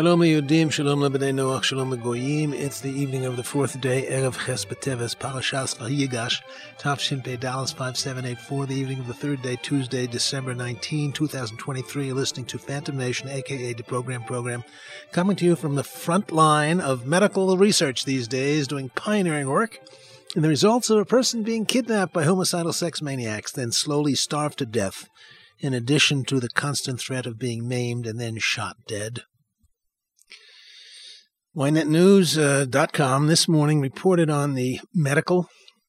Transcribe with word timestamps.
Shalom 0.00 0.20
Yudim, 0.20 0.72
Shalom 0.72 1.00
Lebedei 1.00 1.30
Noach, 1.30 1.64
Shalom 1.64 1.94
Goyim. 2.00 2.54
It's 2.54 2.80
the 2.80 2.88
evening 2.88 3.26
of 3.26 3.36
the 3.36 3.44
fourth 3.44 3.78
day, 3.82 4.08
Erev 4.10 4.46
Ches 4.46 4.64
B'Teves, 4.64 5.14
Parashas 5.14 5.76
Vayigash, 5.76 6.40
Tafshin 6.78 7.22
Pei 7.22 7.36
Dallas 7.36 7.70
5784, 7.72 8.64
the 8.64 8.74
evening 8.76 9.00
of 9.00 9.06
the 9.06 9.12
third 9.12 9.42
day, 9.42 9.56
Tuesday, 9.56 10.06
December 10.06 10.54
19, 10.54 11.12
2023. 11.12 12.06
You're 12.06 12.14
listening 12.14 12.46
to 12.46 12.58
Phantom 12.58 12.96
Nation, 12.96 13.28
aka 13.28 13.74
the 13.74 13.82
Program 13.82 14.24
Program, 14.24 14.64
coming 15.12 15.36
to 15.36 15.44
you 15.44 15.54
from 15.54 15.74
the 15.74 15.84
front 15.84 16.32
line 16.32 16.80
of 16.80 17.06
medical 17.06 17.58
research 17.58 18.06
these 18.06 18.26
days, 18.26 18.66
doing 18.66 18.88
pioneering 18.94 19.48
work. 19.48 19.80
And 20.34 20.42
the 20.42 20.48
results 20.48 20.88
of 20.88 20.96
a 20.96 21.04
person 21.04 21.42
being 21.42 21.66
kidnapped 21.66 22.14
by 22.14 22.24
homicidal 22.24 22.72
sex 22.72 23.02
maniacs, 23.02 23.52
then 23.52 23.70
slowly 23.70 24.14
starved 24.14 24.60
to 24.60 24.64
death, 24.64 25.10
in 25.58 25.74
addition 25.74 26.24
to 26.24 26.40
the 26.40 26.48
constant 26.48 27.00
threat 27.00 27.26
of 27.26 27.38
being 27.38 27.68
maimed 27.68 28.06
and 28.06 28.18
then 28.18 28.38
shot 28.38 28.78
dead. 28.86 29.24
YNetNews.com 31.56 33.26
this 33.26 33.48
morning 33.48 33.80
reported 33.80 34.30
on 34.30 34.54
the 34.54 34.80
medical 34.94 35.48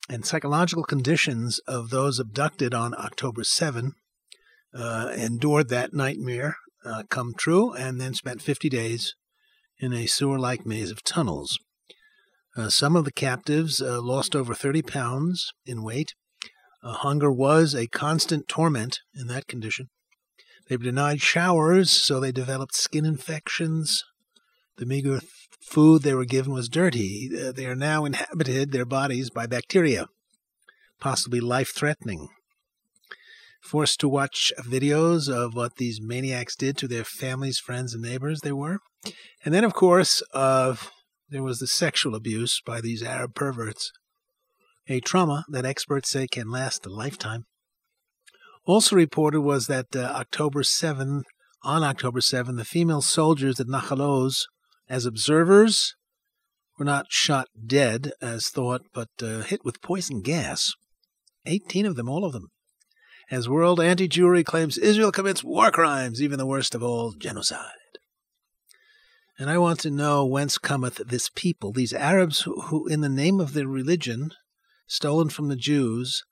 and 0.10 0.26
psychological 0.26 0.84
conditions 0.84 1.60
of 1.68 1.92
those 1.92 2.18
abducted 2.20 2.74
on 2.74 2.96
October 2.98 3.44
7, 3.44 3.92
uh, 4.74 5.12
endured 5.16 5.70
that 5.70 5.94
nightmare 5.94 6.56
uh, 6.84 7.04
come 7.12 7.36
true, 7.38 7.74
and 7.74 8.02
then 8.02 8.16
spent 8.16 8.42
50 8.42 8.70
days 8.70 9.14
in 9.78 9.94
a 9.94 10.08
sewer 10.08 10.40
like 10.40 10.66
maze 10.66 10.90
of 10.90 11.04
tunnels. 11.04 11.60
Uh, 12.58 12.70
some 12.70 12.96
of 12.96 13.06
the 13.06 13.12
captives 13.12 13.84
uh, 13.84 14.02
lost 14.02 14.36
over 14.36 14.56
30 14.56 14.82
pounds 14.82 15.52
in 15.64 15.84
weight. 15.84 16.16
Uh, 16.84 16.94
hunger 16.94 17.32
was 17.32 17.76
a 17.76 17.86
constant 17.86 18.48
torment 18.48 19.02
in 19.14 19.28
that 19.28 19.46
condition. 19.46 19.90
They 20.68 20.78
were 20.78 20.86
denied 20.86 21.22
showers, 21.22 21.92
so 21.92 22.20
they 22.20 22.32
developed 22.32 22.74
skin 22.74 23.06
infections. 23.06 24.04
The 24.82 24.88
meager 24.88 25.20
food 25.62 26.02
they 26.02 26.16
were 26.16 26.26
given 26.26 26.54
was 26.54 26.68
dirty. 26.68 27.30
Uh, 27.40 27.52
they 27.52 27.68
are 27.68 27.76
now 27.76 28.04
inhabited, 28.04 28.72
their 28.72 28.84
bodies, 28.84 29.30
by 29.30 29.46
bacteria, 29.46 30.08
possibly 31.00 31.40
life 31.40 31.72
threatening. 31.76 32.30
Forced 33.62 34.00
to 34.00 34.10
watch 34.10 34.52
videos 34.60 35.32
of 35.32 35.54
what 35.54 35.76
these 35.76 36.02
maniacs 36.02 36.56
did 36.56 36.78
to 36.78 36.88
their 36.88 37.04
families, 37.04 37.60
friends, 37.60 37.94
and 37.94 38.02
neighbors, 38.02 38.42
they 38.42 38.52
were. 38.52 38.80
And 39.46 39.54
then, 39.54 39.64
of 39.64 39.76
course, 39.76 40.24
uh, 40.34 40.76
there 41.30 41.44
was 41.44 41.60
the 41.60 41.68
sexual 41.68 42.16
abuse 42.16 42.60
by 42.66 42.82
these 42.82 43.04
Arab 43.04 43.36
perverts, 43.36 43.92
a 44.88 45.00
trauma 45.00 45.46
that 45.50 45.64
experts 45.64 46.10
say 46.10 46.26
can 46.26 46.50
last 46.50 46.88
a 46.88 46.90
lifetime. 46.90 47.46
Also 48.66 48.96
reported 48.96 49.42
was 49.42 49.68
that 49.68 49.96
uh, 49.96 50.00
October 50.00 50.64
7, 50.64 51.22
on 51.62 51.84
October 51.84 52.20
7, 52.20 52.56
the 52.56 52.66
female 52.66 53.04
soldiers 53.04 53.60
at 53.60 53.68
Nahal 53.68 54.02
Oz 54.02 54.48
as 54.92 55.06
observers 55.06 55.96
were 56.78 56.84
not 56.84 57.06
shot 57.10 57.48
dead 57.66 58.12
as 58.22 58.50
thought, 58.50 58.82
but 58.94 59.08
uh, 59.24 59.40
hit 59.40 59.64
with 59.64 59.82
poison 59.82 60.22
gas. 60.22 60.74
18 61.46 61.86
of 61.86 61.96
them, 61.96 62.10
all 62.10 62.26
of 62.26 62.34
them. 62.34 62.50
As 63.32 63.48
World 63.48 63.80
Anti 63.80 64.10
Jewry 64.10 64.44
claims 64.44 64.78
Israel 64.78 65.14
commits 65.14 65.46
war 65.46 65.72
crimes, 65.72 66.22
even 66.22 66.38
the 66.38 66.46
worst 66.46 66.76
of 66.76 66.84
all, 66.84 67.14
genocide. 67.14 67.72
And 69.40 69.50
I 69.50 69.58
want 69.58 69.80
to 69.80 69.90
know 69.90 70.26
whence 70.26 70.58
cometh 70.58 70.98
this 71.08 71.30
people, 71.34 71.72
these 71.72 71.94
Arabs 71.94 72.42
who, 72.42 72.60
who, 72.64 72.86
in 72.88 73.00
the 73.00 73.08
name 73.08 73.40
of 73.40 73.54
their 73.54 73.70
religion, 73.70 74.32
stolen 74.88 75.30
from 75.30 75.48
the 75.48 75.56
Jews, 75.56 76.26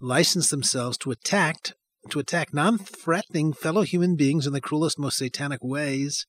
license 0.00 0.48
themselves 0.48 0.96
to 0.98 1.10
attack 1.10 1.72
to 2.08 2.18
attack 2.18 2.54
non-threatening 2.54 3.52
fellow 3.52 3.82
human 3.82 4.16
beings 4.16 4.46
in 4.46 4.54
the 4.54 4.62
cruelest, 4.62 4.98
most 4.98 5.18
satanic 5.18 5.62
ways, 5.62 6.24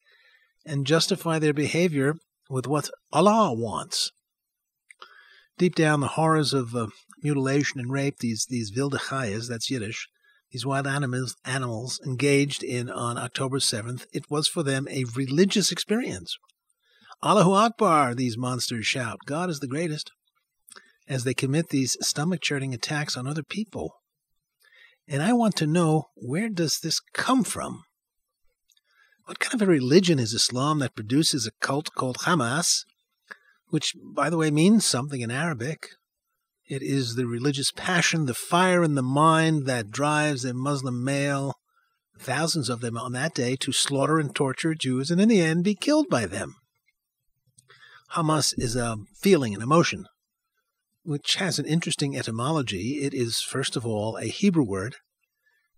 and 0.66 0.88
justify 0.88 1.40
their 1.40 1.54
behavior 1.54 2.16
with 2.50 2.68
what 2.68 2.90
Allah 3.12 3.54
wants. 3.54 4.12
Deep 5.58 5.76
down, 5.76 6.00
the 6.00 6.08
horrors 6.08 6.54
of 6.54 6.76
uh, 6.76 6.88
mutilation 7.22 7.80
and 7.80 7.92
rape, 7.92 8.20
these 8.20 8.46
these 8.50 8.72
wilde 8.76 8.94
chayas, 8.94 9.50
that's 9.50 9.70
Yiddish, 9.70 10.08
these 10.52 10.66
wild 10.66 10.88
animals, 10.88 11.36
animals 11.46 12.00
engaged 12.06 12.64
in 12.64 12.90
on 12.90 13.18
October 13.18 13.60
7th, 13.60 14.06
it 14.12 14.32
was 14.32 14.48
for 14.48 14.64
them 14.64 14.88
a 14.90 15.06
religious 15.16 15.72
experience. 15.72 16.38
Allahu 17.22 17.52
Akbar, 17.52 18.16
these 18.16 18.38
monsters 18.38 18.88
shout. 18.88 19.20
God 19.26 19.50
is 19.50 19.60
the 19.60 19.68
greatest. 19.68 20.12
As 21.08 21.24
they 21.24 21.34
commit 21.34 21.70
these 21.70 21.98
stomach 22.02 22.42
churning 22.42 22.74
attacks 22.74 23.18
on 23.18 23.28
other 23.28 23.44
people. 23.44 23.94
And 25.08 25.22
I 25.22 25.34
want 25.34 25.56
to 25.58 25.68
know 25.68 26.06
where 26.16 26.50
does 26.50 26.80
this 26.80 27.00
come 27.14 27.44
from? 27.44 27.84
What 29.30 29.38
kind 29.38 29.54
of 29.54 29.62
a 29.62 29.72
religion 29.72 30.18
is 30.18 30.34
Islam 30.34 30.80
that 30.80 30.96
produces 30.96 31.46
a 31.46 31.52
cult 31.62 31.94
called 31.94 32.18
Hamas, 32.22 32.84
which, 33.68 33.94
by 34.04 34.28
the 34.28 34.38
way, 34.38 34.50
means 34.50 34.86
something 34.86 35.22
in 35.22 35.30
Arabic? 35.30 35.90
It 36.68 36.82
is 36.82 37.14
the 37.14 37.28
religious 37.28 37.70
passion, 37.70 38.26
the 38.26 38.34
fire 38.34 38.84
in 38.84 38.96
the 38.96 39.04
mind 39.04 39.68
that 39.68 39.92
drives 39.92 40.46
a 40.46 40.56
Muslim 40.56 41.04
male, 41.04 41.54
thousands 42.18 42.70
of 42.70 42.82
them 42.82 42.98
on 42.98 43.12
that 43.12 43.36
day, 43.36 43.56
to 43.58 43.72
slaughter 43.72 44.18
and 44.18 44.34
torture 44.34 44.74
Jews 44.74 45.12
and 45.12 45.22
in 45.22 45.30
the 45.30 45.42
end 45.42 45.64
be 45.64 45.76
killed 45.76 46.10
by 46.10 46.26
them. 46.26 46.56
Hamas 48.14 48.56
is 48.58 48.76
a 48.76 48.98
feeling, 49.16 49.54
an 49.54 49.62
emotion, 49.62 50.06
which 51.04 51.36
has 51.36 51.60
an 51.60 51.68
interesting 51.68 52.18
etymology. 52.18 53.04
It 53.04 53.14
is, 53.14 53.42
first 53.42 53.76
of 53.76 53.86
all, 53.86 54.18
a 54.18 54.26
Hebrew 54.26 54.66
word 54.66 54.96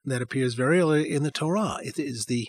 that 0.05 0.21
appears 0.21 0.53
very 0.53 0.79
early 0.79 1.11
in 1.11 1.23
the 1.23 1.31
Torah. 1.31 1.79
It 1.83 1.99
is 1.99 2.27
the 2.27 2.47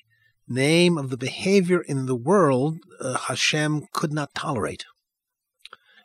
name 0.49 0.99
of 0.99 1.11
the 1.11 1.17
behavior 1.17 1.81
in 1.81 2.07
the 2.07 2.17
world 2.17 2.79
uh, 3.01 3.17
Hashem 3.17 3.87
could 3.93 4.13
not 4.13 4.35
tolerate. 4.35 4.85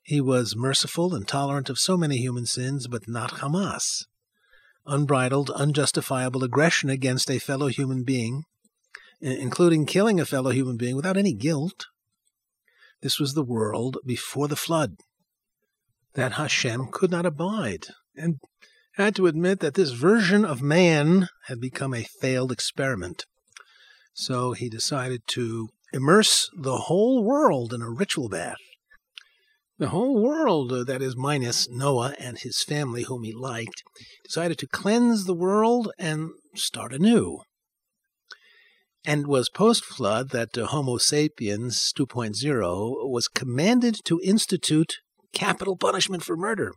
He 0.03 0.21
was 0.21 0.55
merciful 0.55 1.13
and 1.13 1.27
tolerant 1.27 1.69
of 1.69 1.79
so 1.79 1.97
many 1.97 2.17
human 2.17 2.45
sins, 2.45 2.87
but 2.87 3.07
not 3.07 3.41
Hamas. 3.41 4.05
Unbridled, 4.85 5.49
unjustifiable 5.49 6.43
aggression 6.45 6.89
against 6.89 7.29
a 7.29 7.39
fellow 7.39 7.67
human 7.67 8.03
being, 8.03 8.43
including 9.19 9.85
killing 9.85 10.19
a 10.19 10.25
fellow 10.25 10.51
human 10.51 10.77
being 10.77 10.95
without 10.95 11.17
any 11.17 11.33
guilt. 11.33 11.87
This 13.01 13.19
was 13.19 13.33
the 13.33 13.43
world 13.43 13.97
before 14.05 14.47
the 14.47 14.55
flood 14.55 14.95
that 16.13 16.33
Hashem 16.33 16.87
could 16.91 17.11
not 17.11 17.25
abide, 17.25 17.87
and 18.15 18.37
had 18.93 19.15
to 19.15 19.27
admit 19.27 19.59
that 19.59 19.75
this 19.75 19.91
version 19.91 20.43
of 20.45 20.61
man 20.61 21.27
had 21.47 21.59
become 21.59 21.93
a 21.93 22.07
failed 22.21 22.51
experiment. 22.51 23.25
So 24.19 24.53
he 24.53 24.67
decided 24.67 25.21
to 25.27 25.69
immerse 25.93 26.49
the 26.57 26.77
whole 26.77 27.23
world 27.23 27.71
in 27.73 27.81
a 27.81 27.89
ritual 27.89 28.29
bath 28.29 28.57
the 29.79 29.89
whole 29.89 30.21
world, 30.21 30.71
uh, 30.71 30.83
that 30.85 31.01
is, 31.01 31.15
minus 31.15 31.69
Noah 31.69 32.15
and 32.17 32.39
his 32.39 32.63
family, 32.63 33.03
whom 33.03 33.23
he 33.23 33.31
liked, 33.31 33.83
decided 34.23 34.57
to 34.59 34.67
cleanse 34.67 35.25
the 35.25 35.35
world 35.35 35.91
and 35.99 36.31
start 36.55 36.93
anew. 36.93 37.41
And 39.05 39.21
it 39.21 39.27
was 39.27 39.49
post 39.49 39.85
flood 39.85 40.31
that 40.31 40.57
uh, 40.57 40.65
Homo 40.65 40.97
sapiens 40.97 41.93
2.0 41.97 43.09
was 43.09 43.27
commanded 43.27 43.99
to 44.05 44.19
institute 44.23 44.97
capital 45.31 45.77
punishment 45.77 46.23
for 46.23 46.35
murder, 46.35 46.73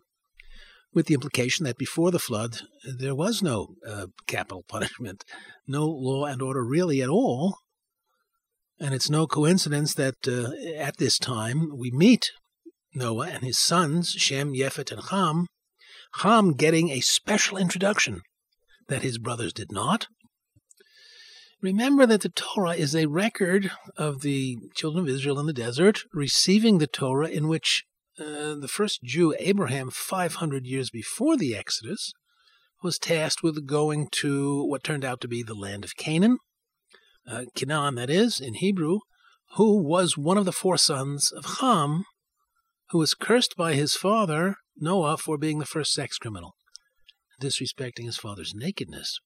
with 0.93 1.07
the 1.07 1.15
implication 1.15 1.65
that 1.65 1.79
before 1.79 2.11
the 2.11 2.19
flood 2.19 2.61
there 2.85 3.15
was 3.15 3.43
no 3.43 3.75
uh, 3.87 4.07
capital 4.27 4.65
punishment, 4.69 5.25
no 5.67 5.87
law 5.87 6.25
and 6.25 6.43
order 6.43 6.65
really 6.65 7.03
at 7.03 7.09
all. 7.09 7.57
And 8.79 8.95
it's 8.95 9.11
no 9.11 9.27
coincidence 9.27 9.95
that 9.95 10.27
uh, 10.27 10.53
at 10.81 10.97
this 10.97 11.19
time 11.19 11.77
we 11.77 11.91
meet 11.91 12.33
Noah 12.95 13.29
and 13.29 13.45
his 13.45 13.59
sons, 13.59 14.11
Shem, 14.13 14.55
Yefet, 14.55 14.91
and 14.91 15.03
Ham, 15.11 15.47
Ham 16.23 16.55
getting 16.55 16.91
a 16.91 17.01
special 17.01 17.57
introduction 17.57 18.23
that 18.89 19.03
his 19.03 19.19
brothers 19.19 19.53
did 19.53 19.71
not. 19.71 20.09
Remember 21.63 22.07
that 22.07 22.23
the 22.23 22.31
Torah 22.31 22.73
is 22.73 22.97
a 22.97 23.07
record 23.07 23.71
of 23.97 24.23
the 24.23 24.57
children 24.75 25.05
of 25.05 25.15
Israel 25.15 25.39
in 25.39 25.47
the 25.47 25.53
desert 25.53 26.01
receiving 26.13 26.79
the 26.79 26.87
Torah, 26.87 27.29
in 27.29 27.49
which 27.49 27.85
uh, 28.21 28.55
the 28.55 28.69
first 28.69 29.03
Jew, 29.03 29.35
Abraham, 29.39 29.91
500 29.91 30.67
years 30.67 30.91
before 30.91 31.37
the 31.37 31.57
Exodus, 31.57 32.13
was 32.83 32.99
tasked 32.99 33.43
with 33.43 33.67
going 33.67 34.09
to 34.13 34.65
what 34.65 34.83
turned 34.83 35.05
out 35.05 35.21
to 35.21 35.29
be 35.29 35.43
the 35.43 35.55
land 35.55 35.85
of 35.85 35.97
Canaan, 35.97 36.39
uh, 37.27 37.45
Canaan, 37.55 37.95
that 37.97 38.11
is, 38.11 38.41
in 38.41 38.55
Hebrew, 38.55 39.01
who 39.57 39.83
was 39.83 40.17
one 40.17 40.39
of 40.39 40.45
the 40.45 40.53
four 40.53 40.77
sons 40.77 41.33
of 41.33 41.59
Ham, 41.61 42.05
who 42.91 42.99
was 42.99 43.15
cursed 43.15 43.57
by 43.57 43.75
his 43.75 43.95
father, 43.95 44.57
Noah, 44.77 45.17
for 45.17 45.37
being 45.37 45.59
the 45.59 45.67
first 45.67 45.93
sex 45.93 46.19
criminal, 46.19 46.55
disrespecting 47.41 48.05
his 48.05 48.17
father's 48.17 48.53
nakedness. 48.55 49.19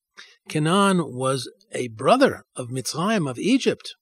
Canaan 0.48 1.12
was 1.14 1.50
a 1.72 1.88
brother 1.88 2.44
of 2.56 2.68
Mitzrayim, 2.68 3.28
of 3.28 3.38
Egypt. 3.38 3.94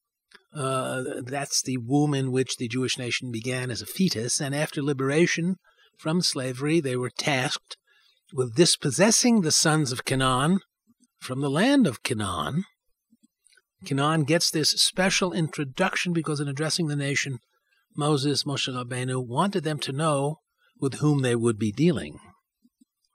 Uh, 0.55 1.03
that's 1.25 1.63
the 1.63 1.79
womb 1.79 2.15
in 2.15 2.31
which 2.31 2.57
the 2.57 2.69
Jewish 2.69 2.99
nation 2.99 3.31
began 3.31 3.71
as 3.71 3.81
a 3.81 3.87
fetus, 3.87 4.41
and 4.41 4.55
after 4.55 4.83
liberation 4.83 5.57
from 5.99 6.21
slavery, 6.21 6.81
they 6.81 6.97
were 6.97 7.11
tasked 7.11 7.77
with 8.35 8.55
dispossessing 8.55 9.41
the 9.41 9.53
sons 9.53 9.93
of 9.93 10.05
Canaan 10.05 10.61
from 11.21 11.41
the 11.41 11.51
land 11.51 11.87
of 11.87 12.03
Canaan 12.03 12.65
Canaan 13.85 14.23
gets 14.25 14.51
this 14.51 14.71
special 14.71 15.33
introduction 15.33 16.13
because 16.13 16.41
in 16.41 16.49
addressing 16.49 16.87
the 16.87 16.97
nation, 16.97 17.39
Moses, 17.97 18.45
Moshe 18.45 18.73
Rabbeinu, 18.73 19.27
wanted 19.27 19.65
them 19.65 19.79
to 19.81 19.93
know 19.93 20.37
with 20.79 20.95
whom 20.95 21.23
they 21.23 21.35
would 21.35 21.59
be 21.59 21.73
dealing. 21.73 22.19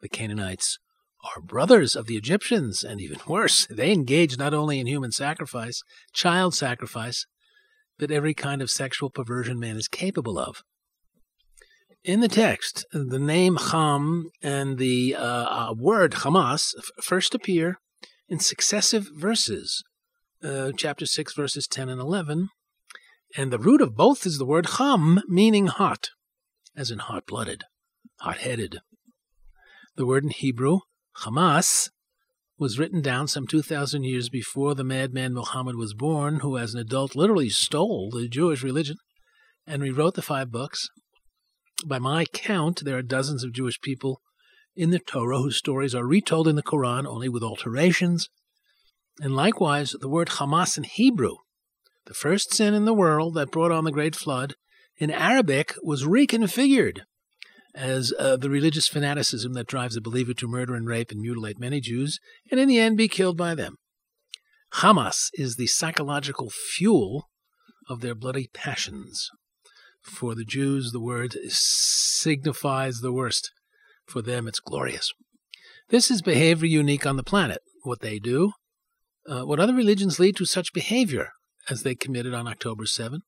The 0.01 0.09
Canaanites 0.09 0.77
are 1.35 1.41
brothers 1.41 1.95
of 1.95 2.07
the 2.07 2.17
Egyptians, 2.17 2.83
and 2.83 3.01
even 3.01 3.19
worse, 3.27 3.67
they 3.67 3.91
engage 3.91 4.37
not 4.37 4.53
only 4.53 4.79
in 4.79 4.87
human 4.87 5.11
sacrifice, 5.11 5.83
child 6.13 6.53
sacrifice, 6.55 7.25
but 7.97 8.11
every 8.11 8.33
kind 8.33 8.61
of 8.61 8.69
sexual 8.69 9.09
perversion 9.09 9.59
man 9.59 9.75
is 9.75 9.87
capable 9.87 10.37
of. 10.37 10.63
In 12.03 12.19
the 12.21 12.29
text, 12.29 12.85
the 12.91 13.19
name 13.19 13.57
Ham 13.57 14.29
and 14.41 14.77
the 14.77 15.15
uh, 15.15 15.21
uh, 15.71 15.73
word 15.77 16.13
Hamas 16.13 16.73
first 17.01 17.35
appear 17.35 17.79
in 18.29 18.39
successive 18.39 19.09
verses, 19.13 19.83
uh, 20.43 20.71
chapter 20.77 21.05
6, 21.05 21.33
verses 21.33 21.67
10 21.67 21.89
and 21.89 21.99
11, 21.99 22.49
and 23.35 23.51
the 23.51 23.59
root 23.59 23.81
of 23.81 23.95
both 23.95 24.25
is 24.25 24.37
the 24.37 24.45
word 24.45 24.67
Ham, 24.77 25.21
meaning 25.27 25.67
hot, 25.67 26.11
as 26.75 26.91
in 26.91 26.99
hot 26.99 27.25
blooded, 27.25 27.63
hot 28.21 28.37
headed. 28.37 28.79
The 29.95 30.05
word 30.05 30.23
in 30.23 30.29
Hebrew, 30.29 30.79
Hamas, 31.23 31.89
was 32.59 32.79
written 32.79 33.01
down 33.01 33.27
some 33.27 33.45
2,000 33.45 34.03
years 34.03 34.29
before 34.29 34.73
the 34.73 34.83
madman 34.83 35.33
Muhammad 35.33 35.75
was 35.75 35.93
born, 35.93 36.39
who 36.39 36.57
as 36.57 36.73
an 36.73 36.79
adult 36.79 37.15
literally 37.15 37.49
stole 37.49 38.09
the 38.09 38.27
Jewish 38.27 38.63
religion 38.63 38.97
and 39.65 39.81
rewrote 39.81 40.15
the 40.15 40.21
five 40.21 40.51
books. 40.51 40.89
By 41.85 41.99
my 41.99 42.25
count, 42.25 42.83
there 42.83 42.97
are 42.97 43.03
dozens 43.03 43.43
of 43.43 43.53
Jewish 43.53 43.79
people 43.81 44.21
in 44.75 44.89
the 44.89 44.99
Torah 44.99 45.39
whose 45.39 45.57
stories 45.57 45.93
are 45.93 46.05
retold 46.05 46.47
in 46.47 46.55
the 46.55 46.63
Quran 46.63 47.05
only 47.05 47.29
with 47.29 47.43
alterations. 47.43 48.29
And 49.19 49.35
likewise, 49.35 49.95
the 49.99 50.09
word 50.09 50.29
Hamas 50.29 50.77
in 50.77 50.83
Hebrew, 50.83 51.35
the 52.05 52.13
first 52.13 52.53
sin 52.53 52.73
in 52.73 52.85
the 52.85 52.93
world 52.93 53.35
that 53.35 53.51
brought 53.51 53.71
on 53.71 53.83
the 53.83 53.91
Great 53.91 54.15
Flood, 54.15 54.55
in 54.97 55.11
Arabic 55.11 55.75
was 55.83 56.03
reconfigured 56.03 57.01
as 57.77 58.11
uh, 58.17 58.35
the 58.35 58.49
religious 58.49 58.87
fanaticism 58.87 59.53
that 59.53 59.67
drives 59.67 59.95
a 59.95 60.01
believer 60.01 60.33
to 60.33 60.47
murder 60.47 60.73
and 60.73 60.87
rape 60.87 61.11
and 61.11 61.21
mutilate 61.21 61.59
many 61.59 61.79
Jews, 61.79 62.19
and 62.49 62.59
in 62.59 62.67
the 62.67 62.79
end 62.79 62.97
be 62.97 63.07
killed 63.07 63.37
by 63.37 63.53
them. 63.53 63.75
Hamas 64.75 65.29
is 65.35 65.55
the 65.55 65.67
psychological 65.67 66.49
fuel 66.49 67.29
of 67.87 68.01
their 68.01 68.15
bloody 68.15 68.47
passions. 68.51 69.29
For 70.01 70.33
the 70.33 70.43
Jews, 70.43 70.91
the 70.91 70.99
word 70.99 71.35
signifies 71.49 72.99
the 72.99 73.13
worst. 73.13 73.51
For 74.07 74.21
them, 74.21 74.47
it's 74.47 74.59
glorious. 74.59 75.13
This 75.89 76.09
is 76.09 76.21
behavior 76.21 76.67
unique 76.67 77.05
on 77.05 77.17
the 77.17 77.23
planet. 77.23 77.59
What 77.83 78.01
they 78.01 78.17
do, 78.17 78.53
uh, 79.29 79.43
what 79.43 79.59
other 79.59 79.73
religions 79.73 80.19
lead 80.19 80.35
to 80.37 80.45
such 80.45 80.73
behavior 80.73 81.29
as 81.69 81.83
they 81.83 81.95
committed 81.95 82.33
on 82.33 82.47
October 82.47 82.85
7, 82.85 83.21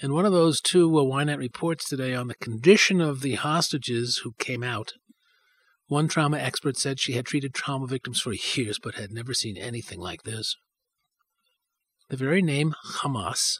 and 0.00 0.12
one 0.12 0.24
of 0.24 0.32
those 0.32 0.60
two 0.60 0.96
uh, 0.98 1.02
Ynet 1.02 1.38
reports 1.38 1.88
today 1.88 2.14
on 2.14 2.28
the 2.28 2.34
condition 2.34 3.00
of 3.00 3.20
the 3.20 3.34
hostages 3.34 4.18
who 4.24 4.32
came 4.38 4.62
out. 4.62 4.94
One 5.86 6.08
trauma 6.08 6.38
expert 6.38 6.76
said 6.76 6.98
she 6.98 7.12
had 7.12 7.26
treated 7.26 7.52
trauma 7.52 7.86
victims 7.86 8.20
for 8.20 8.32
years 8.32 8.78
but 8.82 8.94
had 8.94 9.10
never 9.10 9.34
seen 9.34 9.56
anything 9.56 10.00
like 10.00 10.22
this. 10.22 10.56
The 12.08 12.16
very 12.16 12.42
name 12.42 12.74
Hamas 13.00 13.58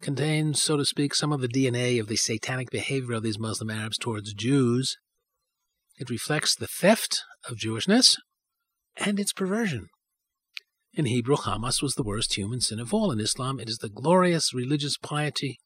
contains, 0.00 0.62
so 0.62 0.76
to 0.76 0.84
speak, 0.84 1.14
some 1.14 1.32
of 1.32 1.40
the 1.40 1.48
DNA 1.48 2.00
of 2.00 2.08
the 2.08 2.16
satanic 2.16 2.70
behavior 2.70 3.14
of 3.14 3.22
these 3.22 3.38
Muslim 3.38 3.70
Arabs 3.70 3.98
towards 3.98 4.32
Jews. 4.32 4.96
It 5.98 6.10
reflects 6.10 6.54
the 6.54 6.66
theft 6.66 7.22
of 7.48 7.58
Jewishness 7.58 8.16
and 8.96 9.20
its 9.20 9.32
perversion. 9.32 9.88
In 10.92 11.06
Hebrew, 11.06 11.36
Hamas 11.36 11.82
was 11.82 11.94
the 11.94 12.02
worst 12.02 12.36
human 12.36 12.60
sin 12.60 12.80
of 12.80 12.92
all. 12.92 13.12
In 13.12 13.20
Islam, 13.20 13.60
it 13.60 13.68
is 13.68 13.78
the 13.78 13.88
glorious 13.88 14.52
religious 14.52 14.96
piety 14.96 15.58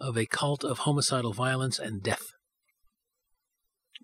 of 0.00 0.16
a 0.16 0.26
cult 0.26 0.64
of 0.64 0.80
homicidal 0.80 1.32
violence 1.32 1.78
and 1.78 2.02
death. 2.02 2.32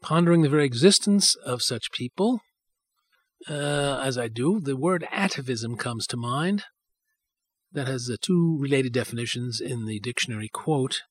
Pondering 0.01 0.43
the 0.43 0.49
very 0.49 0.65
existence 0.65 1.35
of 1.37 1.63
such 1.63 1.91
people, 1.91 2.41
uh, 3.49 4.01
as 4.03 4.17
I 4.17 4.29
do, 4.29 4.61
the 4.61 4.77
word 4.77 5.07
atavism 5.11 5.77
comes 5.77 6.07
to 6.09 6.17
mind. 6.17 6.65
That 7.73 7.89
has 7.89 8.09
uh, 8.09 8.17
two 8.21 8.57
related 8.61 8.93
definitions 8.93 9.61
in 9.61 9.87
the 9.87 9.99
dictionary. 9.99 10.49
Quote, 10.53 11.03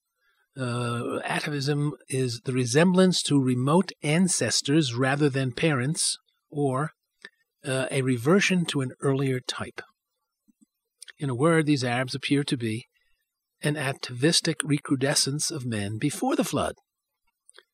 uh, 0.58 1.20
atavism 1.26 1.92
is 2.08 2.42
the 2.46 2.54
resemblance 2.54 3.22
to 3.24 3.42
remote 3.42 3.92
ancestors 4.02 4.96
rather 4.96 5.30
than 5.30 5.52
parents, 5.52 6.18
or 6.50 6.92
uh, 7.66 7.88
a 7.92 8.02
reversion 8.02 8.66
to 8.66 8.82
an 8.82 8.92
earlier 9.02 9.40
type. 9.40 9.82
In 11.18 11.30
a 11.30 11.36
word, 11.36 11.66
these 11.66 11.84
Arabs 11.84 12.16
appear 12.16 12.44
to 12.44 12.58
be 12.58 12.88
an 13.62 13.78
atavistic 13.78 14.58
recrudescence 14.64 15.50
of 15.50 15.66
men 15.66 15.98
before 15.98 16.36
the 16.36 16.44
flood. 16.44 16.76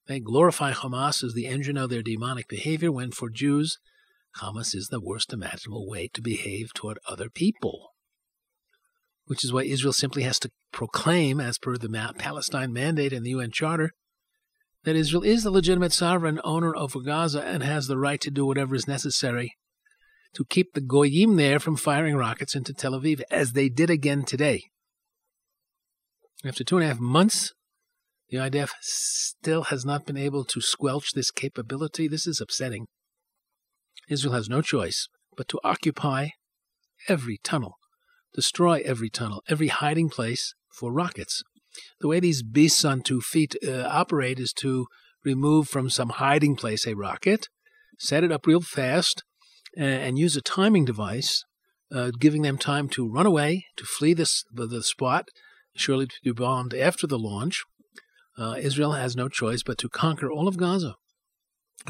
They 0.07 0.19
glorify 0.19 0.71
Hamas 0.71 1.23
as 1.23 1.33
the 1.33 1.47
engine 1.47 1.77
of 1.77 1.89
their 1.89 2.03
demonic 2.03 2.47
behavior, 2.47 2.91
when 2.91 3.11
for 3.11 3.29
Jews, 3.29 3.77
Hamas 4.39 4.75
is 4.75 4.89
the 4.89 5.01
worst 5.01 5.33
imaginable 5.33 5.87
way 5.87 6.09
to 6.13 6.21
behave 6.21 6.73
toward 6.73 6.99
other 7.07 7.29
people. 7.29 7.93
Which 9.25 9.43
is 9.43 9.53
why 9.53 9.63
Israel 9.63 9.93
simply 9.93 10.23
has 10.23 10.39
to 10.39 10.51
proclaim, 10.71 11.39
as 11.39 11.57
per 11.57 11.77
the 11.77 12.13
Palestine 12.17 12.73
Mandate 12.73 13.13
and 13.13 13.25
the 13.25 13.31
UN 13.31 13.51
Charter, 13.51 13.91
that 14.83 14.95
Israel 14.95 15.23
is 15.23 15.43
the 15.43 15.51
legitimate 15.51 15.93
sovereign 15.93 16.39
owner 16.43 16.75
over 16.75 16.99
Gaza 17.01 17.41
and 17.41 17.63
has 17.63 17.87
the 17.87 17.97
right 17.97 18.21
to 18.21 18.31
do 18.31 18.45
whatever 18.45 18.75
is 18.75 18.87
necessary 18.87 19.55
to 20.33 20.45
keep 20.45 20.73
the 20.73 20.81
Goyim 20.81 21.35
there 21.35 21.59
from 21.59 21.75
firing 21.75 22.15
rockets 22.15 22.55
into 22.55 22.73
Tel 22.73 22.93
Aviv, 22.93 23.21
as 23.31 23.53
they 23.53 23.69
did 23.69 23.89
again 23.89 24.23
today. 24.23 24.63
After 26.45 26.63
two 26.63 26.77
and 26.77 26.85
a 26.85 26.87
half 26.87 26.99
months, 26.99 27.53
the 28.29 28.37
IDF 28.37 28.69
still 28.81 29.63
has 29.63 29.85
not 29.85 30.05
been 30.05 30.17
able 30.17 30.45
to 30.45 30.61
squelch 30.61 31.13
this 31.13 31.31
capability. 31.31 32.07
This 32.07 32.27
is 32.27 32.39
upsetting. 32.39 32.85
Israel 34.07 34.33
has 34.33 34.49
no 34.49 34.61
choice 34.61 35.07
but 35.35 35.47
to 35.47 35.59
occupy 35.63 36.29
every 37.07 37.39
tunnel, 37.43 37.75
destroy 38.33 38.81
every 38.85 39.09
tunnel, 39.09 39.41
every 39.47 39.67
hiding 39.67 40.09
place 40.09 40.53
for 40.73 40.91
rockets. 40.91 41.43
The 42.01 42.07
way 42.07 42.19
these 42.19 42.43
beasts 42.43 42.83
on 42.85 43.01
two 43.01 43.21
feet 43.21 43.55
uh, 43.65 43.83
operate 43.89 44.39
is 44.39 44.53
to 44.53 44.87
remove 45.23 45.67
from 45.67 45.89
some 45.89 46.09
hiding 46.09 46.55
place 46.55 46.85
a 46.87 46.95
rocket, 46.95 47.47
set 47.97 48.23
it 48.23 48.31
up 48.31 48.45
real 48.45 48.61
fast, 48.61 49.23
and 49.77 50.17
use 50.17 50.35
a 50.35 50.41
timing 50.41 50.85
device, 50.85 51.43
uh, 51.91 52.11
giving 52.19 52.41
them 52.41 52.57
time 52.57 52.89
to 52.89 53.09
run 53.09 53.25
away, 53.25 53.65
to 53.77 53.85
flee 53.85 54.13
this, 54.13 54.43
the 54.53 54.83
spot, 54.83 55.29
surely 55.75 56.07
to 56.07 56.15
be 56.23 56.31
bombed 56.31 56.73
after 56.73 57.07
the 57.07 57.19
launch. 57.19 57.63
Uh, 58.37 58.55
Israel 58.57 58.93
has 58.93 59.15
no 59.15 59.27
choice 59.27 59.63
but 59.63 59.77
to 59.77 59.89
conquer 59.89 60.31
all 60.31 60.47
of 60.47 60.57
Gaza, 60.57 60.95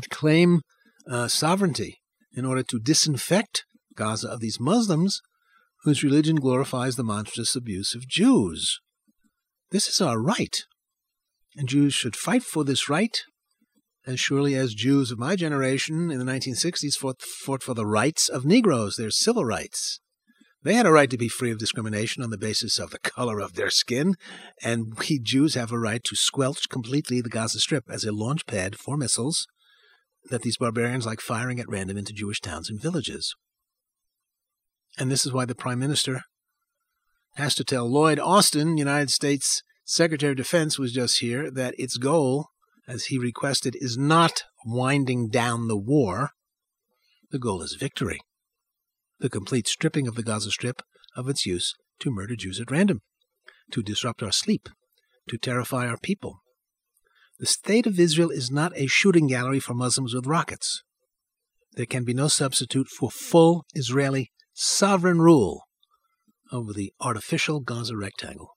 to 0.02 0.10
claim 0.10 0.62
uh, 1.08 1.28
sovereignty 1.28 2.00
in 2.34 2.46
order 2.46 2.64
to 2.64 2.80
disinfect 2.80 3.66
Gaza 3.96 4.30
of 4.30 4.40
these 4.40 4.60
Muslims 4.60 5.22
whose 5.84 6.04
religion 6.04 6.36
glorifies 6.36 6.96
the 6.96 7.04
monstrous 7.04 7.56
abuse 7.56 7.96
of 7.96 8.08
Jews. 8.08 8.80
This 9.72 9.88
is 9.88 10.02
our 10.02 10.20
right, 10.20 10.58
and 11.56 11.70
Jews 11.70 11.94
should 11.94 12.16
fight 12.16 12.44
for 12.44 12.64
this 12.64 12.90
right 12.90 13.18
as 14.10 14.20
surely 14.20 14.56
as 14.56 14.74
Jews 14.74 15.12
of 15.12 15.20
my 15.20 15.36
generation 15.36 16.10
in 16.10 16.18
the 16.18 16.26
1960s 16.26 16.96
fought, 16.96 17.22
fought 17.22 17.62
for 17.62 17.76
the 17.76 17.86
rights 17.86 18.28
of 18.28 18.44
Negroes, 18.44 18.96
their 18.96 19.12
civil 19.12 19.46
rights. 19.46 20.00
They 20.64 20.74
had 20.74 20.88
a 20.88 20.92
right 20.92 21.12
to 21.12 21.18
be 21.18 21.30
free 21.30 21.52
of 21.52 21.60
discrimination 21.60 22.24
on 22.24 22.32
the 22.32 22.38
basis 22.38 22.80
of 22.80 22.90
the 22.90 22.98
color 22.98 23.40
of 23.40 23.54
their 23.54 23.70
skin, 23.70 24.16
and 24.64 24.98
we 24.98 25.20
Jews 25.20 25.54
have 25.54 25.72
a 25.72 25.78
right 25.78 26.04
to 26.04 26.16
squelch 26.16 26.70
completely 26.70 27.22
the 27.22 27.30
Gaza 27.30 27.60
Strip 27.60 27.86
as 27.88 28.04
a 28.04 28.12
launch 28.12 28.48
pad 28.48 28.78
for 28.80 28.98
missiles 28.98 29.46
that 30.32 30.42
these 30.42 30.58
barbarians 30.58 31.06
like 31.06 31.22
firing 31.22 31.60
at 31.60 31.70
random 31.70 31.96
into 31.96 32.12
Jewish 32.12 32.42
towns 32.42 32.68
and 32.68 32.82
villages. 32.82 33.36
And 34.98 35.12
this 35.12 35.24
is 35.24 35.32
why 35.32 35.46
the 35.46 35.54
Prime 35.54 35.80
Minister 35.80 36.24
has 37.36 37.54
to 37.56 37.64
tell 37.64 37.88
Lloyd 37.88 38.18
Austin, 38.18 38.76
United 38.76 39.12
States 39.12 39.62
Secretary 39.86 40.32
of 40.32 40.38
Defense, 40.38 40.80
was 40.80 40.94
just 40.94 41.20
here, 41.20 41.52
that 41.52 41.76
its 41.78 41.98
goal 41.98 42.48
as 42.90 43.06
he 43.06 43.20
requested, 43.20 43.78
is 43.80 43.98
not 43.98 44.44
winding 44.66 45.30
down 45.30 45.68
the 45.68 45.78
war. 45.78 46.32
The 47.30 47.40
goal 47.40 47.62
is 47.62 47.78
victory. 47.80 48.20
The 49.20 49.30
complete 49.30 49.68
stripping 49.68 50.08
of 50.08 50.16
the 50.16 50.24
Gaza 50.24 50.50
Strip 50.50 50.82
of 51.16 51.30
its 51.30 51.46
use 51.46 51.76
to 52.00 52.10
murder 52.10 52.36
Jews 52.36 52.60
at 52.60 52.72
random, 52.72 53.02
to 53.72 53.84
disrupt 53.84 54.24
our 54.24 54.32
sleep, 54.32 54.68
to 55.30 55.38
terrify 55.38 55.88
our 55.88 55.98
people. 55.98 56.42
The 57.38 57.46
State 57.46 57.86
of 57.86 58.00
Israel 58.00 58.32
is 58.32 58.50
not 58.50 58.74
a 58.76 58.88
shooting 58.88 59.28
gallery 59.28 59.60
for 59.60 59.74
Muslims 59.74 60.14
with 60.14 60.26
rockets. 60.26 60.82
There 61.74 61.86
can 61.86 62.04
be 62.04 62.14
no 62.14 62.28
substitute 62.28 62.88
for 62.88 63.12
full 63.12 63.66
Israeli 63.76 64.32
sovereign 64.54 65.22
rule 65.22 65.64
over 66.52 66.74
the 66.74 66.92
artificial 67.00 67.60
Gaza 67.60 67.96
rectangle. 67.96 68.56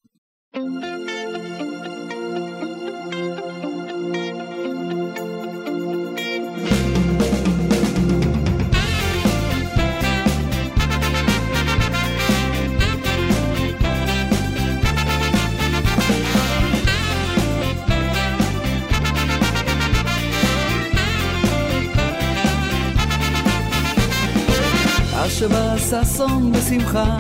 אשר 26.23 26.29
ששון 26.29 26.53
ושמחה, 26.55 27.17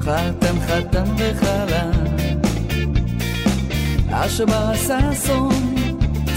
חתן 0.00 0.56
חתן 0.66 1.04
וחלה. 1.18 1.90
אשר 4.10 4.74
ששון, 4.74 5.74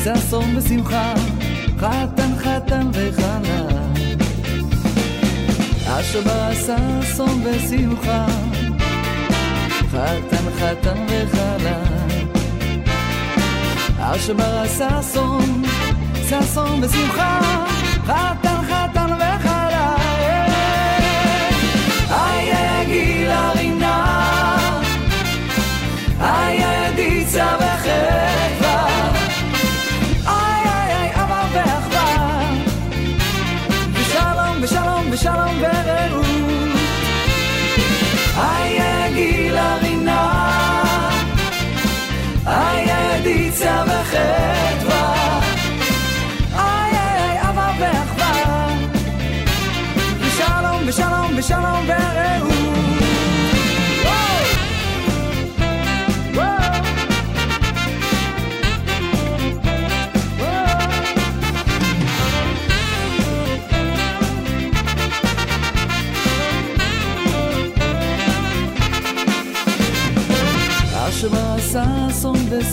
ששון 0.03 0.57
ושמחה, 0.57 1.13
חתן 1.77 2.31
חתן 2.37 2.87
וחלה. 2.93 3.67
אשר 5.87 6.53
ששון 6.53 7.43
ושמחה, 7.43 8.25
חתן 9.91 10.45
חתן 10.59 11.05
וחלה. 11.09 11.79
אשר 13.99 14.65
ששון, 14.67 15.63
ששון 16.29 16.83
ושמחה, 16.83 17.39
חתן 18.05 18.48
חתן 18.48 18.48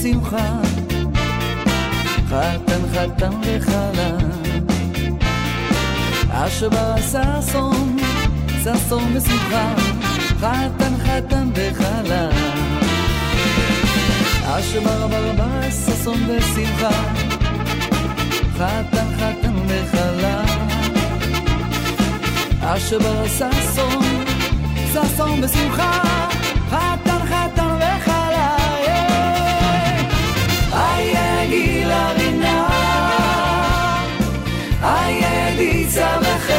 בשמחה. 0.06 0.60
חתן 2.28 2.80
חתן 2.94 3.30
וחלה. 3.42 4.16
אשר 6.30 6.68
ששון, 7.00 7.96
ששון 8.62 9.14
בשמחה, 9.14 9.75
חתן 10.40 10.92
חתן 11.04 11.48
וחלה. 11.54 12.28
אשר 14.44 14.80
ברבה 14.80 15.70
ששון 15.70 16.26
בשמחה, 16.28 17.02
חתן 18.56 19.06
חתן 19.16 19.54
וחלה. 19.68 20.42
אשר 22.60 23.26
ששון, 23.26 24.25
ששון 24.92 25.40
בשמחה, 25.40 26.00
חתן 26.70 27.05
ותגידי 35.56 35.86
צמח 35.88 36.55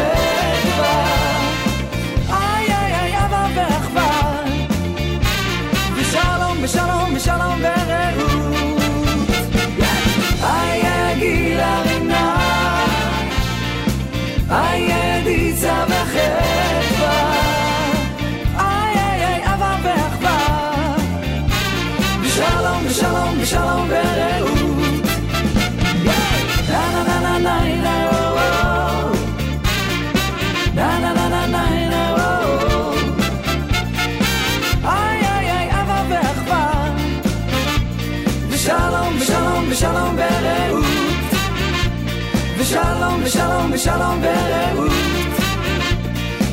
ושלום 43.77 43.77
ושלום 43.77 44.23
ורעות 44.23 44.93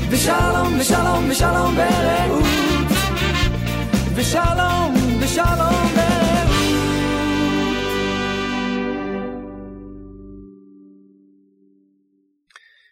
ושלום 0.09 0.79
ושלום 0.79 1.29
ושלום 1.29 1.75
ורעות 1.77 2.45
ושלום 4.15 4.93
ושלום 5.19 5.93
ורעות 5.95 6.49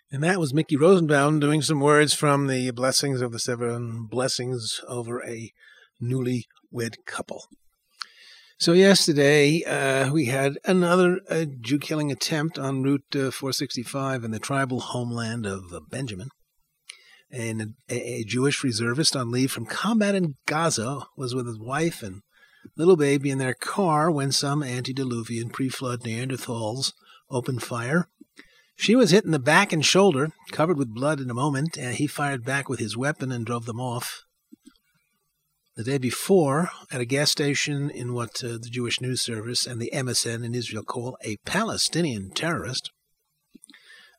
And 0.10 0.24
that 0.24 0.39
was 0.39 0.53
Mickey 0.53 0.77
Rosenbaum 0.77 1.41
doing 1.41 1.62
some 1.62 1.81
words 1.81 2.13
from 2.13 2.48
the 2.48 2.72
blessings 2.72 3.19
of 3.22 3.34
the 3.34 3.39
seven 3.39 4.07
blessings 4.10 4.79
over 4.88 5.22
a 5.22 5.51
newlywed 6.01 6.96
couple. 7.05 7.41
So 8.62 8.75
yesterday 8.75 9.64
uh, 9.64 10.12
we 10.12 10.26
had 10.26 10.57
another 10.64 11.19
uh, 11.28 11.47
Jew 11.61 11.81
killing 11.81 12.12
attempt 12.12 12.61
on 12.61 12.85
Route 12.85 13.02
uh, 13.12 13.33
465 13.33 14.23
in 14.23 14.31
the 14.31 14.38
tribal 14.38 14.78
homeland 14.78 15.47
of 15.47 15.73
uh, 15.73 15.81
Benjamin. 15.90 16.28
And 17.28 17.75
a, 17.90 18.21
a 18.21 18.23
Jewish 18.23 18.62
reservist 18.62 19.16
on 19.16 19.33
leave 19.33 19.50
from 19.50 19.66
combat 19.66 20.14
in 20.14 20.37
Gaza 20.47 21.00
was 21.16 21.35
with 21.35 21.49
his 21.49 21.59
wife 21.59 22.04
and 22.04 22.23
little 22.76 22.97
baby 22.97 23.31
in 23.31 23.38
their 23.38 23.54
car 23.54 24.12
when 24.12 24.31
some 24.31 24.62
antediluvian 24.62 25.50
pre-flood 25.50 26.02
Neanderthals 26.02 26.92
opened 27.28 27.64
fire. 27.64 28.07
She 28.76 28.95
was 28.95 29.11
hit 29.11 29.25
in 29.25 29.33
the 29.33 29.40
back 29.40 29.73
and 29.73 29.85
shoulder, 29.85 30.31
covered 30.52 30.78
with 30.78 30.95
blood 30.95 31.19
in 31.19 31.31
a 31.31 31.35
moment, 31.35 31.76
and 31.76 31.97
he 31.97 32.07
fired 32.07 32.45
back 32.45 32.69
with 32.69 32.78
his 32.78 32.97
weapon 32.97 33.33
and 33.33 33.45
drove 33.45 33.66
them 33.66 33.81
off. 33.81 34.23
The 35.75 35.85
day 35.85 35.97
before, 35.97 36.69
at 36.91 37.00
a 37.00 37.07
gas 37.07 37.31
station 37.31 37.88
in 37.88 38.12
what 38.12 38.45
uh, 38.45 38.59
the 38.61 38.69
Jewish 38.71 39.00
News 39.00 39.23
Service 39.23 39.67
and 39.67 39.81
the 39.81 39.91
MSN 39.95 40.45
in 40.45 40.55
Israel 40.55 40.83
call 40.83 41.17
a 41.25 41.38
Palestinian 41.47 42.31
terrorist, 42.31 42.91